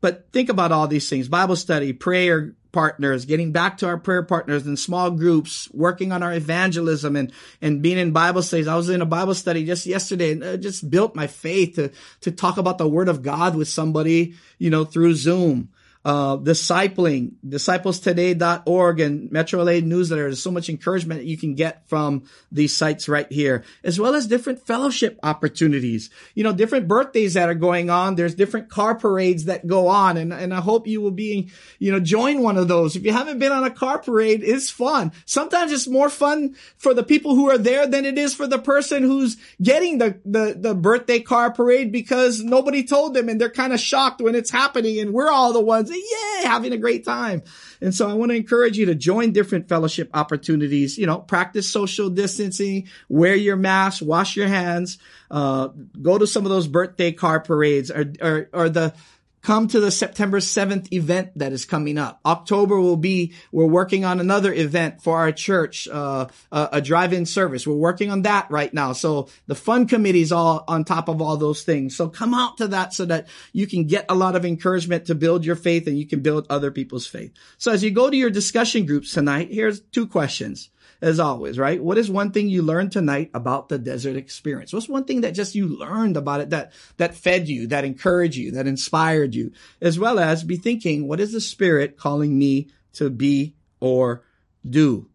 But 0.03 0.27
think 0.33 0.51
about 0.51 0.73
all 0.73 0.89
these 0.89 1.09
things, 1.09 1.29
Bible 1.29 1.57
study, 1.57 1.93
prayer, 1.95 2.55
partners, 2.73 3.25
getting 3.25 3.53
back 3.53 3.79
to 3.79 3.87
our 3.87 3.97
prayer 3.97 4.25
partners 4.25 4.67
in 4.67 4.77
small 4.77 5.13
groups, 5.13 5.69
working 5.73 6.11
on 6.11 6.23
our 6.23 6.33
evangelism 6.35 7.15
and, 7.15 7.33
and 7.61 7.83
being 7.83 7.99
in 7.99 8.11
Bible 8.11 8.43
studies. 8.43 8.67
I 8.67 8.75
was 8.75 8.89
in 8.89 9.01
a 9.01 9.07
Bible 9.07 9.35
study 9.35 9.65
just 9.65 9.87
yesterday 9.87 10.33
and 10.33 10.43
it 10.43 10.59
just 10.59 10.91
built 10.91 11.15
my 11.15 11.29
faith 11.29 11.77
to, 11.77 11.93
to 12.23 12.33
talk 12.33 12.59
about 12.59 12.79
the 12.79 12.89
word 12.89 13.09
of 13.09 13.23
God 13.23 13.55
with 13.55 13.69
somebody, 13.69 14.35
you 14.59 14.71
know, 14.71 14.85
through 14.85 15.15
Zoom. 15.15 15.71
Uh, 16.05 16.37
discipling, 16.37 17.33
disciplestoday.org 17.47 19.01
and 19.01 19.31
Metro 19.31 19.63
LA 19.63 19.81
newsletter. 19.81 20.25
There's 20.25 20.43
so 20.43 20.51
much 20.51 20.69
encouragement 20.69 21.25
you 21.25 21.39
can 21.39 21.55
get 21.55 21.89
from 21.89 22.25
these 22.51 22.77
sites 22.77 23.09
right 23.09 23.31
here, 23.31 23.63
as 23.85 24.01
well 24.01 24.17
as 24.17 24.27
different 24.27 24.67
fellowship 24.67 25.19
opportunities. 25.23 26.11
You 26.35 26.43
know, 26.43 26.53
different 26.53 26.89
birthdays 26.89 27.35
that 27.35 27.49
are 27.49 27.55
going 27.55 27.89
on. 27.89 28.17
There's 28.17 28.35
different 28.35 28.69
car 28.69 28.97
parades 28.97 29.45
that 29.45 29.67
go 29.67 29.87
on. 29.87 30.17
And, 30.17 30.33
and 30.33 30.53
I 30.53 30.61
hope 30.61 30.89
you 30.89 31.01
will 31.01 31.13
be, 31.13 31.51
you 31.79 31.93
know, 31.93 32.01
join 32.01 32.43
one 32.43 32.57
of 32.57 32.67
those. 32.67 32.97
If 32.97 33.05
you 33.05 33.13
haven't 33.13 33.39
been 33.39 33.53
on 33.53 33.65
a 33.65 33.71
car 33.71 33.99
parade, 34.01 34.43
it's 34.43 34.71
fun. 34.71 35.13
Sometimes 35.25 35.71
it's 35.71 35.87
more 35.87 36.11
fun 36.11 36.57
for 36.79 36.95
the 36.95 37.05
people 37.05 37.37
who 37.37 37.49
are 37.49 37.59
there 37.59 37.87
than 37.87 38.05
it 38.05 38.19
is 38.19 38.35
for 38.35 38.49
the 38.49 38.59
person 38.59 39.05
who's 39.05 39.37
getting 39.63 39.99
the, 39.99 40.19
the, 40.25 40.57
the 40.59 40.75
birthday 40.75 41.21
car 41.21 41.53
parade 41.53 41.93
because 41.93 42.43
nobody 42.43 42.83
told 42.83 43.15
them 43.15 43.29
and 43.29 43.41
they're 43.41 43.51
kind 43.51 43.73
of 43.73 43.79
shocked 43.79 44.21
when 44.21 44.35
it's 44.35 44.51
happening 44.51 44.99
and 44.99 45.13
we're 45.13 45.31
all 45.31 45.53
the 45.53 45.61
ones 45.61 45.92
yay, 45.97 46.47
having 46.47 46.73
a 46.73 46.77
great 46.77 47.05
time. 47.05 47.43
And 47.81 47.95
so 47.95 48.09
I 48.09 48.15
want 48.15 48.31
to 48.31 48.37
encourage 48.37 48.79
you 48.79 48.87
to 48.87 48.95
join 48.95 49.33
different 49.33 49.69
fellowship 49.69 50.11
opportunities, 50.15 50.99
you 50.99 51.07
know, 51.07 51.19
practice 51.19 51.69
social 51.69 52.11
distancing, 52.11 52.89
wear 53.09 53.35
your 53.35 53.57
mask, 53.57 54.03
wash 54.03 54.37
your 54.37 54.49
hands, 54.49 54.99
uh, 55.31 55.69
go 56.01 56.19
to 56.19 56.27
some 56.27 56.45
of 56.45 56.51
those 56.51 56.67
birthday 56.67 57.13
car 57.13 57.41
parades 57.41 57.91
or, 57.91 58.13
or, 58.21 58.49
or 58.53 58.69
the, 58.69 58.95
come 59.43 59.67
to 59.69 59.81
the 59.81 59.91
September 59.91 60.39
7th 60.39 60.93
event 60.93 61.33
that 61.37 61.53
is 61.53 61.65
coming 61.65 61.99
up. 61.99 62.21
October 62.25 62.81
will 62.81 62.97
be, 62.97 63.35
we're 63.51 63.67
working 63.67 64.05
on 64.05 64.21
another 64.21 64.53
event 64.53 65.03
for 65.03 65.19
our 65.19 65.33
church, 65.33 65.89
uh, 65.89 66.27
a, 66.53 66.69
a 66.73 66.81
drive-in 66.81 67.27
service. 67.27 67.67
We're 67.67 67.75
working 67.75 68.11
on 68.11 68.23
that 68.23 68.51
right 68.51 68.73
now. 68.73 68.93
So 68.93 69.29
the 69.49 69.57
fund 69.57 69.89
committee 69.89 70.23
is 70.23 70.33
all 70.33 70.65
on 70.69 70.85
top 70.85 71.09
of 71.09 71.21
all 71.21 71.37
those 71.37 71.65
things. 71.65 71.97
So 71.97 72.09
come 72.09 72.35
out 72.35 72.59
to 72.59 72.69
that 72.69 72.95
so 72.95 73.05
that 73.07 73.27
you 73.53 73.67
can 73.67 73.85
get 73.87 74.07
a 74.09 74.15
lot 74.15 74.37
of 74.37 74.45
encouragement 74.45 75.07
to 75.07 75.15
build 75.15 75.45
your 75.45 75.57
faith 75.57 75.87
and 75.89 75.99
you 75.99 76.07
can 76.07 76.21
build 76.21 76.47
other 76.49 76.71
people's 76.71 77.07
faith. 77.07 77.33
So 77.59 77.73
as 77.73 77.83
you 77.83 77.91
go 77.91 78.11
to 78.11 78.17
your 78.17 78.31
discussion 78.31 78.87
groups 78.87 79.13
tonight, 79.13 79.49
here's 79.51 79.81
two 79.81 80.07
questions 80.07 80.71
as 81.03 81.19
always, 81.19 81.59
right? 81.59 81.83
What 81.83 81.99
is 81.99 82.09
one 82.09 82.31
thing 82.31 82.49
you 82.49 82.63
learned 82.63 82.93
tonight 82.93 83.31
about 83.35 83.69
the 83.69 83.79
desert 83.79 84.17
experience? 84.17 84.73
What's 84.73 84.89
one 84.89 85.05
thing 85.05 85.23
that 85.23 85.35
just 85.35 85.57
you 85.57 85.67
learned 85.67 86.17
about 86.17 86.41
it 86.41 86.51
that, 86.51 86.73
that 86.97 87.17
fed 87.17 87.49
you, 87.49 87.67
that 87.67 87.85
encouraged 87.85 88.37
you, 88.37 88.53
that 88.53 88.69
inspired 88.69 89.35
you, 89.35 89.51
as 89.81 89.99
well 89.99 90.21
as 90.21 90.45
be 90.45 90.57
thinking, 90.57 91.09
what 91.09 91.19
is 91.19 91.33
the 91.33 91.41
spirit 91.41 91.99
calling 91.99 92.39
me 92.39 92.69
to 92.95 93.11
be 93.11 93.57
or 93.81 94.23
do? 94.69 95.09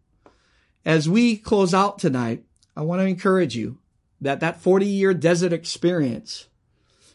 As 0.84 1.08
we 1.08 1.38
close 1.38 1.72
out 1.72 1.98
tonight, 1.98 2.44
I 2.76 2.82
want 2.82 3.00
to 3.00 3.06
encourage 3.06 3.56
you 3.56 3.78
that 4.20 4.40
that 4.40 4.60
40 4.60 4.84
year 4.84 5.14
desert 5.14 5.54
experience, 5.54 6.48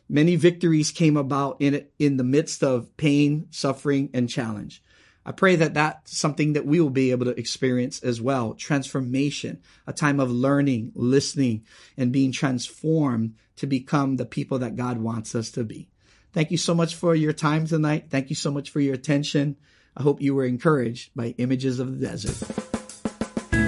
many 0.09 0.35
victories 0.35 0.91
came 0.91 1.15
about 1.15 1.57
in 1.59 1.75
it 1.75 1.93
in 1.99 2.17
the 2.17 2.23
midst 2.23 2.63
of 2.63 2.95
pain, 2.97 3.45
suffering, 3.51 4.09
and 4.15 4.27
challenge. 4.27 4.81
I 5.25 5.31
pray 5.31 5.55
that 5.55 5.73
that's 5.73 6.17
something 6.17 6.51
that 6.53 6.65
we 6.65 6.81
will 6.81 6.89
be 6.89 7.11
able 7.11 7.25
to 7.25 7.39
experience 7.39 8.01
as 8.03 8.21
well. 8.21 8.53
Transformation, 8.53 9.61
a 9.87 9.93
time 9.93 10.19
of 10.19 10.29
learning, 10.31 10.91
listening, 10.95 11.63
and 11.97 12.11
being 12.11 12.31
transformed 12.31 13.35
to 13.57 13.67
become 13.67 14.17
the 14.17 14.25
people 14.25 14.57
that 14.59 14.75
God 14.75 14.97
wants 14.97 15.35
us 15.35 15.51
to 15.51 15.63
be. 15.63 15.87
Thank 16.33 16.51
you 16.51 16.57
so 16.57 16.73
much 16.73 16.95
for 16.95 17.15
your 17.15 17.31
time 17.31 17.65
tonight. 17.67 18.07
Thank 18.09 18.29
you 18.29 18.35
so 18.35 18.51
much 18.51 18.71
for 18.71 18.81
your 18.81 18.95
attention. 18.95 19.55
I 19.95 20.01
hope 20.01 20.21
you 20.21 20.35
were 20.35 20.45
encouraged 20.45 21.11
by 21.15 21.35
images 21.37 21.79
of 21.79 21.99
the 21.99 22.07
desert. 22.07 22.35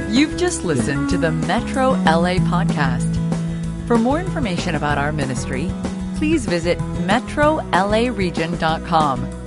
You've 0.10 0.36
just 0.38 0.64
listened 0.64 1.12
to 1.12 1.18
the 1.18 1.32
Metro 1.32 1.92
LA 1.92 2.40
podcast. 2.40 3.14
For 3.88 3.98
more 3.98 4.20
information 4.20 4.76
about 4.76 4.98
our 4.98 5.12
ministry, 5.12 5.72
please 6.16 6.48
visit 6.48 6.80
metrolaregion.com 6.80 9.45